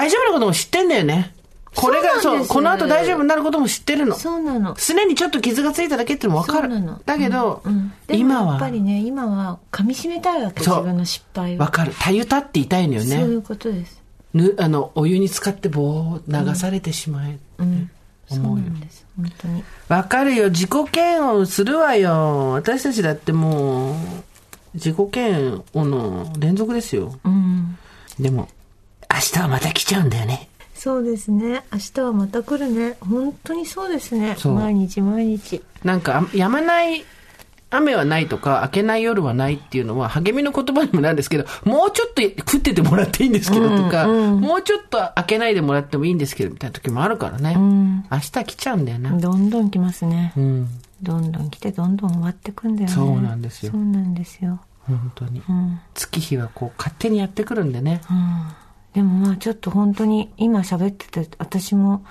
[0.07, 1.34] 大丈夫なことも知ってんだよね。
[1.74, 4.18] これが、そうう、そなんですこの後大丈夫になることも知ってるのあ。。
[4.18, 4.76] そうなの。
[4.76, 7.00] すでにちょっと傷がついただけってのも分かるそうなの。
[7.04, 11.92] だけど、うん、でも今はやっぱ、りね今は噛み締めたいわけ自分の失敗を、分かる。
[11.98, 13.24] たゆたって痛いのよそういね。
[13.34, 14.02] うことです
[14.32, 17.38] ぬ、あの、お湯に浸かって棒を流されてしまえ。
[17.59, 17.90] うん
[18.28, 20.50] そう思うよなんです本当にわかるよ。
[20.50, 22.50] 自己嫌悪するわよ。
[22.52, 23.94] 私たちだってもう、
[24.74, 27.18] 自己嫌悪の連続ですよ。
[27.24, 27.78] うん
[28.18, 28.48] でも、
[29.17, 30.51] 明日はまた来ちゃうんだよね。
[30.75, 31.64] そうですね。
[31.73, 32.99] 明日はまた来るね。
[33.01, 34.37] 本当にそうですね。
[34.45, 35.62] 毎日毎日。
[35.83, 37.03] なんか、あやまない
[37.71, 47.55] 雨はないとか、明けない夜はないっていうのは、励みの言葉にもなんですけど、もうちょっと降っててもらっていいんですけどとか、もうちょっと明けないでもらってもいいんですけど、みたいな時もあるからね。
[47.55, 48.05] ん。
[48.12, 49.11] 明日来ちゃうんだよな。
[49.19, 50.69] どんどん来ますね、うん。
[51.03, 52.95] どんどん来てどんどん終わってくんだよね。
[52.95, 53.73] そうなんですよ。
[53.73, 54.61] そうなんですよ。
[54.87, 55.43] 本当に。
[55.49, 55.81] うん。
[55.95, 58.03] 月日はこう、勝手にやってくるんでね。
[58.97, 62.03] でもまあちょっと本当に今喋ってて私も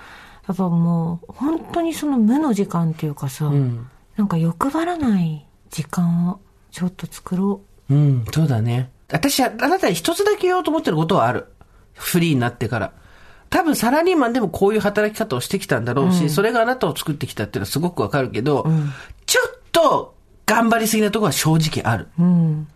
[0.46, 3.88] やっぱもう本当にその無の時間っていうかさ、うん。
[4.16, 6.38] なんか欲張らない時間を
[6.70, 7.60] ちょっと作ろ
[7.90, 8.90] うん、そうだね。
[9.12, 11.46] 私は、あなたに一つだけ言おうと思ってることはある。
[11.94, 12.92] フリーになってから。
[13.50, 18.64] 多分サラリーマンでもこういう働き方をしてきたんだろうし、それがあなたを作ってきたっていうのはすごくわかるけど、
[19.26, 20.14] ちょっと
[20.46, 22.06] 頑張りすぎなところは正直ある。
[22.18, 22.68] ううん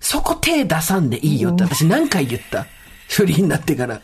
[0.00, 2.66] そこ手出さんでいいよって私何回言った？
[3.12, 4.00] フリーになってから。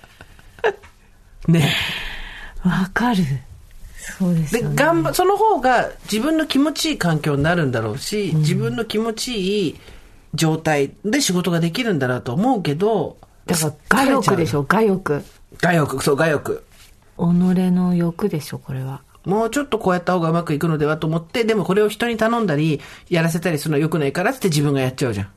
[1.47, 1.75] ね。
[2.65, 3.25] わかる
[3.97, 4.77] そうですよね。
[4.77, 9.81] で、頑張、その方が自分の気持ちいい環境になるんだろうし、自分の気持ちいい
[10.35, 15.25] 状態で仕事ができるんだなと思うけど、だから、我欲でしょ、我欲。
[15.63, 16.65] 我欲、そう、我欲。
[17.17, 19.03] 己の欲でしょ、これは。
[19.25, 25.29] もうちょっとこうやった方がうまくいくのではと思って、でもこれを人に頼んだり、やらせたりするのは良くないからって自分がやっちゃうじゃん。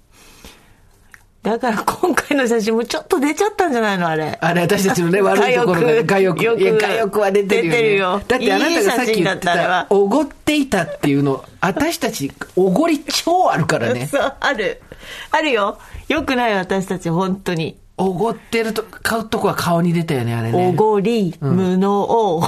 [1.44, 4.38] だから今回の写真もちょっと出ちゃったんじゃないのあれ。
[4.40, 6.44] あれ、私たちのね、悪いところが、 我欲。
[6.46, 7.78] よくいや、我欲は出てるよ、ね。
[7.78, 14.06] 出てるよだってあなたがさっき言ってた、おごっていたっていうの、私たち、おごり超あるからね。
[14.12, 14.82] そう、ある。
[15.32, 15.80] あるよ。
[16.10, 17.76] よくない私たち、本当に。
[17.98, 20.68] おごってると、買うとこは顔に出たよね、あれね。
[20.70, 22.48] おごり、無能。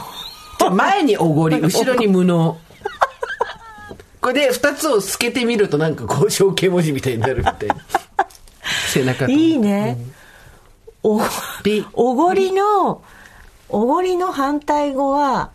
[0.60, 2.58] じゃあ前におごり、 後ろに無能。
[4.22, 7.76] これで二つを透けてみるとなんかこう象形文字みたいになるみたいな。
[8.94, 9.32] 背中と。
[9.32, 9.98] いいね。
[11.04, 11.20] お
[11.64, 13.04] び、おごりの、
[13.70, 15.52] おごりの反対語は、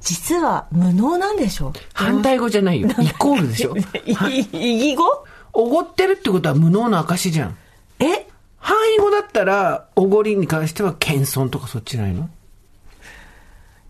[0.00, 1.72] 実は無能なんでしょ？
[1.92, 2.88] 反対語じゃないよ。
[2.88, 3.76] イコールでしょ。
[4.06, 5.04] い意義語？
[5.52, 7.56] おごってるってことは無能の証じゃん。
[8.00, 8.26] え？
[8.58, 12.28] 範囲語だったら、おごりに関しては謙遜とかそっちないの？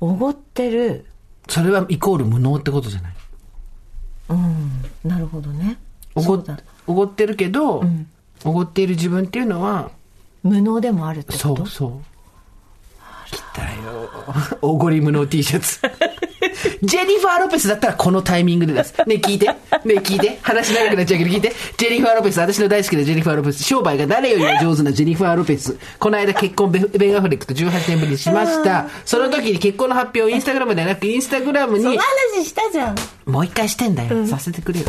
[0.01, 1.07] おごってる。
[1.49, 3.13] それはイコール無能ってことじゃない？
[4.31, 5.79] うん、なるほどね。
[6.15, 7.83] おごってるけど、
[8.45, 9.91] おごっている自分っていうのは、
[10.43, 11.57] 無能でもあるってこと？
[11.57, 11.91] そうそう。
[13.31, 14.11] 来たよ。
[14.63, 15.81] おごり無能 T シャツ。
[16.83, 18.95] ジェニファー・ロペスだったらこのタイミングで出す。
[19.07, 19.47] ね聞いて。
[19.47, 20.39] ね聞いて。
[20.43, 21.53] 話長くなっちゃうけど聞いて。
[21.77, 23.63] ジェニファー・ロペス、私の大好きなジェニファー・ロペス。
[23.65, 25.77] 商売が誰よりも上手なジェニファー・ロペス。
[25.99, 28.87] この間結婚ベベン・アフレックと18年ぶりにしました。
[29.05, 32.97] その時に結婚の発表をインスタグラムではなく、インスタグラムにその、話したじゃん。
[33.27, 34.27] もう一回してんだよ。
[34.27, 34.87] させてくれよ。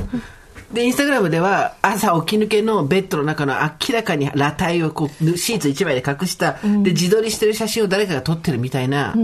[0.73, 9.15] で、インスタグラムでは、朝起き抜けのベッドの中の明らかに裸体をこう、シーツ一枚で隠した、で、自撮りしてる写真を誰かが撮ってるみたいな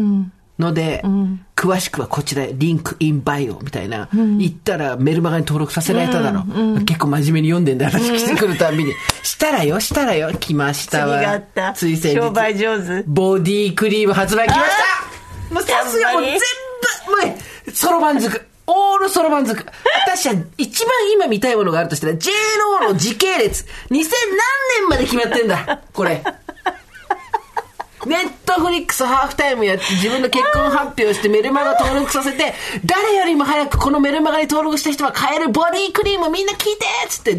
[0.57, 1.03] ので、
[1.55, 6.45] 詳しくはこちらへ、リンクインバイオみたいな、言ったらメルマガに登録させられただろ。
[6.83, 8.93] 結構真面目に読んでんだ、話来てくるたんびに。
[9.21, 11.17] したらよ、したらよ、来ましたわ。
[11.17, 11.73] 次があった。
[11.73, 12.21] つい先日。
[12.21, 13.03] 商売上手。
[13.05, 14.61] ボディクリーム発売来まし
[15.49, 17.35] たもうさすがもう全部、も
[17.67, 18.47] う、そろばんづく。
[18.67, 19.65] オールそろばんづく。
[20.05, 23.63] 私は一番今見たいものがあるとしたら、JLO の時系列。
[23.63, 25.81] 2000何年まで決まってんだ。
[25.93, 26.23] これ。
[28.05, 32.53] ネットフリックスハーフタイムやって自分の結婚発表してメルマガ登録させて、
[32.85, 37.35] 誰よりも早くこのメルマガに登録した人は買えるボディクリームみんな聞いてっつって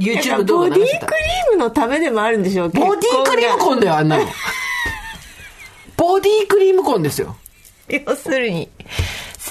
[0.00, 0.88] YouTube 動画ボディクリ。
[0.88, 4.26] ームのためでもあるんでしょうボディクリームコンだよ、あんなの。
[5.96, 7.36] ボディクリームコンですよ。
[7.88, 8.68] 要するに。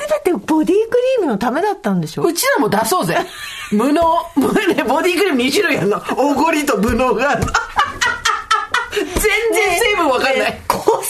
[0.08, 2.24] すべてボディクリームのためだったんでしょ？
[2.24, 3.18] うちらも出そうぜ。
[3.72, 4.02] 無能、
[4.36, 6.02] ボディクリーム2種類あるの。
[6.18, 7.52] おごりと無能があるの。
[8.98, 9.06] 全
[9.54, 10.62] 然成分わかんない。
[10.68, 11.02] 香水に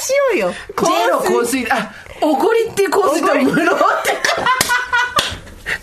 [0.00, 0.54] しようよ。
[0.78, 1.90] ジェロ香水、あ、
[2.22, 3.54] おごりっていう香水と無能って。
[3.64, 4.32] かけ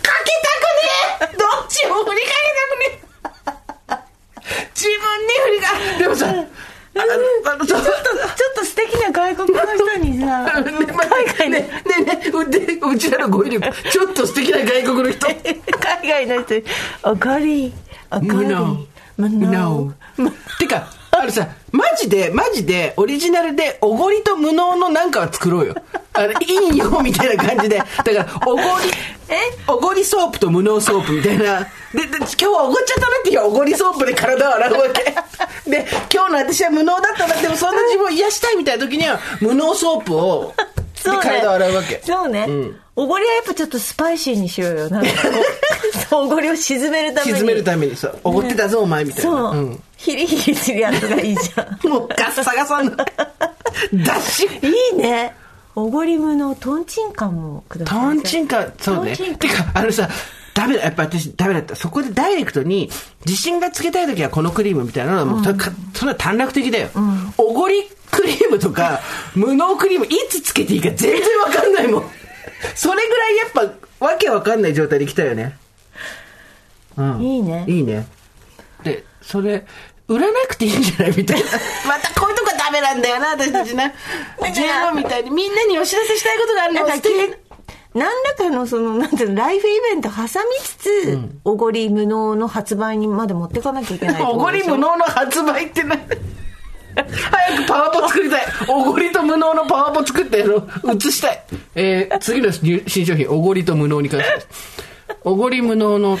[0.00, 3.00] くねえどっちも振りかけたくね
[3.90, 3.96] え
[4.74, 6.26] 自分に振りか、でもさ、
[6.94, 7.04] ちょ
[7.54, 7.82] っと、ちょっ
[8.54, 10.64] と素敵な外国の人にさ、海
[11.26, 15.26] 外の、ねねねうちらの語彙力ちょっと素敵な外国の人。
[15.26, 16.54] 海外の人。
[16.54, 16.64] に、
[17.04, 17.72] おかり、
[18.10, 18.86] おごり、無能
[19.16, 19.94] 無能。
[20.58, 25.74] てかあるさマジでマジでオリジナルでおごりと無能のなんかは作ろうよ
[26.14, 28.64] あのいいよみたいな感じでだからおごり
[29.28, 29.36] え？
[29.66, 31.60] おごりソープと無能ソープみたいな。
[31.94, 35.70] でで今日はおごっちゃったなって日はおごりソープで体を洗うわけ。
[35.70, 40.54] で今日の私は無能だったなでもそんな自分を癒したいみたいな時には無能ソープを
[41.02, 42.02] で体を洗うわけ。
[42.04, 42.46] そうね。
[42.94, 44.90] おごりはやっぱちょっとスパイシーにしようよ。
[44.90, 45.10] なんか
[46.12, 47.38] おごりを沈めるために。
[47.38, 47.96] 沈めるために。
[47.96, 49.30] さおごってたぞお前みたいな。
[49.30, 49.82] そう、ん。
[49.96, 51.88] ヒリヒリするやつがいいじゃん。
[51.88, 54.68] もうガッサガサの ダッシュ。
[54.68, 55.34] いいね。
[55.74, 58.00] おごりむのトンチンカンもください。
[58.00, 59.16] トンチンカン、そうね。
[59.16, 60.08] てか、あのさ、
[60.54, 61.74] ダメだ、やっぱ私ダメだった。
[61.74, 62.90] そこでダイレクトに、
[63.24, 66.90] 自信がつけたい時はこのクリームみたいなのはもう、それかそんな短絡的だよ。
[67.38, 69.00] おごりクリームとか、
[69.34, 72.04] 無能クリームいつつけていいか全然わかんないもん。
[72.74, 73.50] それぐらいやっ
[73.98, 75.56] ぱ、わけわかんない状態で来たよね。
[76.96, 77.22] うん。
[77.22, 78.06] いいねいいね。
[78.84, 79.64] で、それ、
[80.12, 81.14] 売らなくていいんじゃない？
[81.16, 81.44] みたいな。
[81.88, 83.84] またこういうとこダメなんだよな、私たちな。
[83.88, 87.38] JO みたいにみんなにお知らせしたいことがあるんか素敵け
[87.94, 90.28] 何らかのその、なんていうの、ライフイベント挟み
[90.62, 95.96] つつ、おごり無能の発売にまで持っていかなきゃいけないおごり無能の発売ってな
[96.94, 98.42] 早くパワポ作りたい。
[98.68, 100.66] おごりと無能のパワポ作ってあの。
[100.94, 101.42] 映したい。
[101.74, 104.46] えー、次の新新商品おごりと無能に関して。
[105.24, 106.18] おごり無能の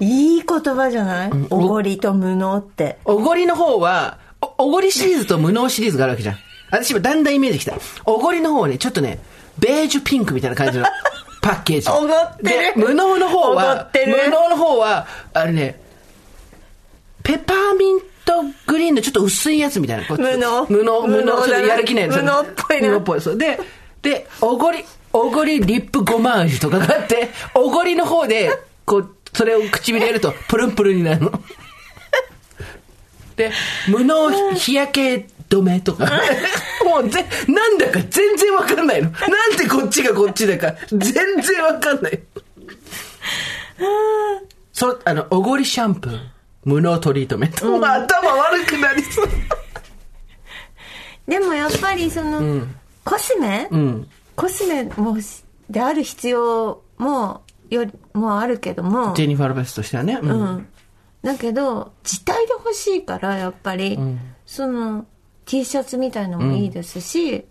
[0.00, 1.30] いい言葉じゃない？
[1.50, 2.98] おごりと無能って。
[3.04, 6.36] おごりの方はおおごりシリーズと無能シリーズがあるわけじゃん
[6.70, 7.74] 私今だんだんイメージきた
[8.06, 9.18] おごりの方はねちょっとね
[9.58, 10.86] ベージュピンクみたいな感じの
[11.42, 11.88] パッケージ。
[11.90, 15.80] おごってるで、無能の方は無能の方は、あれね、
[17.22, 20.16] ペパーミントグリーンのちょっと薄いやつみたいな。
[20.16, 23.20] 無能無能、無能、ちょっとやる気ない無能っぽいな無能っぽい。
[23.22, 23.36] そう。
[23.38, 23.58] で、
[24.02, 24.84] で、おごり、
[25.14, 28.50] おごりリップゴマージュとかがあって、おごりの方で、
[28.84, 31.42] こう、それを唇やると、プルンプルンになるの。
[33.36, 33.52] で、
[33.88, 36.10] 無能日焼け止めとか。
[36.84, 39.10] もうぜ、なんだか全然わかんないの。
[39.10, 42.20] なんでこっちがこっちだか、全然わかんない。
[44.72, 46.20] そ、あの、おごりシャンプー、
[46.64, 47.66] 無能トリートメント。
[47.66, 49.28] もう頭悪くなりそう。
[51.26, 52.66] でもやっぱりその、
[53.04, 54.08] コスメ、うん。
[54.36, 60.18] コスメもしである必要もよりもあるけどもジェニファー・ロペスとしてはね。
[60.22, 60.26] う。
[60.26, 60.66] うんん、
[61.22, 63.98] だけど自体で欲しいからやっぱり、
[64.46, 65.06] その
[65.46, 67.44] T シャツみたいのもいいですし、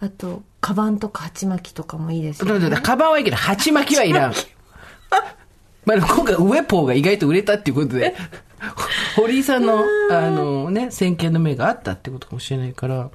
[0.00, 4.34] あとカバンとか鉢巻きとかもいいですよ、ね、カバンはいいけど、鉢巻きはいらん。
[5.84, 8.14] まあ、今回、ウェポーが意外と売れたっていうことで、
[9.16, 13.10] 堀井さんの、あのね、先見の目があったってことかもしれないから。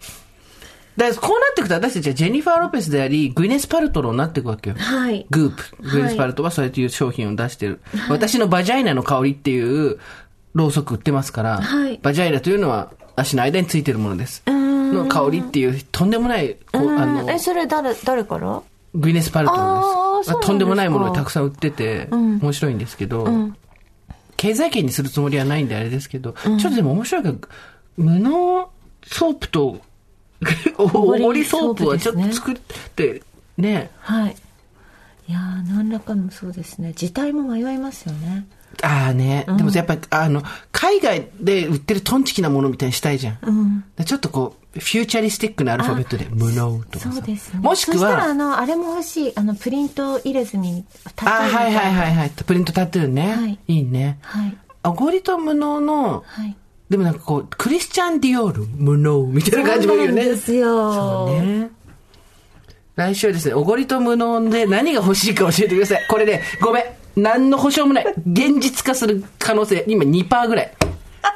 [0.99, 4.75] だからこうなっていくと私たちはジェニファー・ロペスであり、グイネス・パルトローになっていくわけよ。
[4.77, 5.25] はい。
[5.29, 5.91] グープ。
[5.91, 7.79] グイネス・パルトはそういう商品を出してる。
[8.09, 9.97] 私のバジャイナの香りっていう
[10.53, 11.99] ろうそく売ってますから、はい。
[12.03, 14.43] バジャイナというのは足の間についてるものです。
[14.45, 18.61] の香りっていう、とんでもない、こうあの、えそれ誰誰から？
[18.93, 20.41] グイネス・パルトロです。
[20.41, 23.25] とんでもないものがたくさん売ってて、面白いんですけど、
[24.35, 27.35] 経済圏にするつもりはないんであれですけど、ちょっとでも面白いから、
[27.97, 28.69] 無能
[29.05, 29.79] ソープと、
[30.77, 32.55] おごりソープはちょっと作っ
[32.95, 33.21] て、
[33.57, 34.35] ね、はい。
[35.27, 36.89] いやー何らかのそうですね。
[36.89, 38.47] 自体も迷いますよね。
[38.81, 43.83] ああね、でもやっぱり、あの、海外で売ってるトンチキなものみたいにしたいじゃん。
[44.05, 47.11] ちょっとこう、フューチャリスティックなアルファベットで、無能とかさ。
[47.11, 47.59] そうですね。
[47.59, 49.33] もしくそしたらあは、のあれも欲しい。
[49.35, 50.85] あのプリント入れ墨に
[51.15, 52.15] タトゥーあーはいはいいはい。
[52.15, 53.35] はい、プリントタトゥーね。
[53.35, 53.59] はい。
[53.67, 54.19] いいね。
[54.21, 54.57] はい。
[54.83, 56.55] おごりと無能の、はい
[56.89, 60.23] でもなんかこう、クリスチャン・ディオール、無能みたいな感じもいいよね。
[60.23, 61.71] そうなんですよね。
[62.95, 66.05] 来週はですね、おごりと無能で何が欲しいか教えてください。
[66.09, 66.83] これね、ごめん。
[67.15, 68.05] 何の保証もない。
[68.31, 70.73] 現実化する可能性、今2%ぐらい。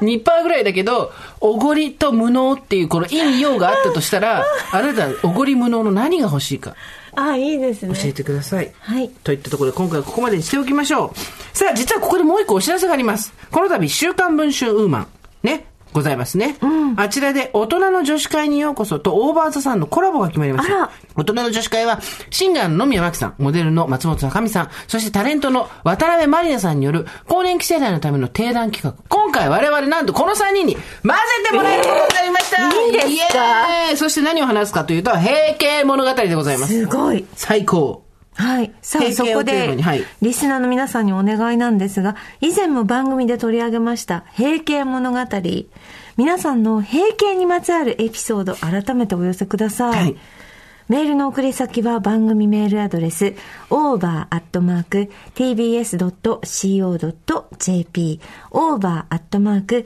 [0.02, 6.76] 2%ぐらいだけど、おごりと無能っていうこの陰陽があったとしたら、あなた、おごり無能の何が欲しいか
[7.16, 8.72] あいいですね教えてください。
[8.80, 11.58] はいといったところで今回はここまでにしておきましょう。
[11.58, 13.34] さあ、実はここでもう一個お知らせがあります。
[13.52, 15.08] この度、週刊文春ウーマン。
[15.44, 15.68] ね。
[15.94, 16.58] ございますね。
[16.98, 20.90] あちらで大人の女子会にようこそとオーバーザさんのコラボが決まりました。
[21.16, 22.00] 大人の女子会は、
[22.32, 29.04] シンガーの野宮真紀さん、モデルの松本坂美さん、そしてタレントの渡辺満里奈さんによる更年期世代のための定談企画。
[29.08, 30.88] 今回我々なんとこの3人に混ぜ
[31.48, 33.96] てもらえることになりました、いいんですか？
[33.96, 36.74] そして何を話すかというと、平家物語でございます。
[36.74, 38.03] すごい最高。
[38.36, 38.72] はい。
[38.82, 45.20] さあ、平そこでにはい、リスナーの皆さんにお願いなんですが、以前も番組で取り上げました、平家物語。
[46.18, 50.04] 皆さんの平家にまつわるエピソード、改めてお寄せください。
[50.04, 50.16] はい
[50.90, 53.36] メールの送り先は番組メールアドレス、
[53.70, 54.30] over.tbs.co.jp、
[58.52, 59.80] over.tbs.co.jp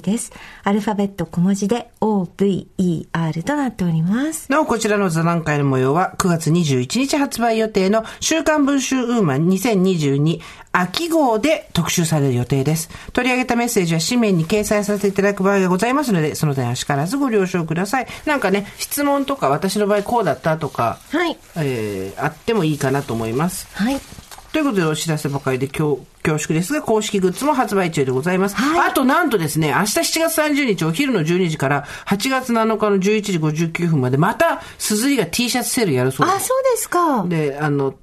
[0.00, 0.32] です。
[0.62, 4.50] アルファベット小文字で over となっております。
[4.50, 10.40] なお、こちらの座談会の模様は9月21日発売予定の週刊文春ウーマン2022
[10.72, 12.88] 秋号で特集される予定です。
[13.12, 18.06] 取り上げたメッセージは紙面に掲載させていただく場合がございますので、その点は必ずご了承ください。
[18.24, 21.36] なんかね、質問とか私の場合こうだったとか、はい。
[21.56, 23.68] えー、あってもいいかなと思います。
[23.74, 24.00] はい。
[24.54, 28.54] ということでお知らせばかりで恐恐縮ですが、公式グッズも発売中でございます。
[28.54, 37.24] はいあとなんとですね、明日7月30日お昼の12時から8月7日の11時59分まで、また、すずりが T シャツセールやるそうであ、そうですか。
[37.24, 37.94] で、あの、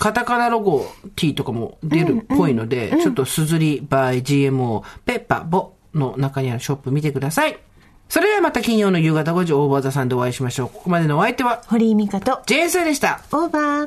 [0.00, 7.56] カタカナロゴ T とかも出るっぽいので、ちょっとすずり by GMO ペッパボの中にあるショップ見てください。
[8.10, 10.68] それではまた金曜の夕方5時オーバーザさんでお会いしましょう。
[10.68, 13.20] ここまでのお相手は、堀井美香と、ジェーンスーでした。
[13.30, 13.86] オーバ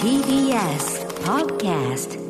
[0.00, 2.27] TBS Podcast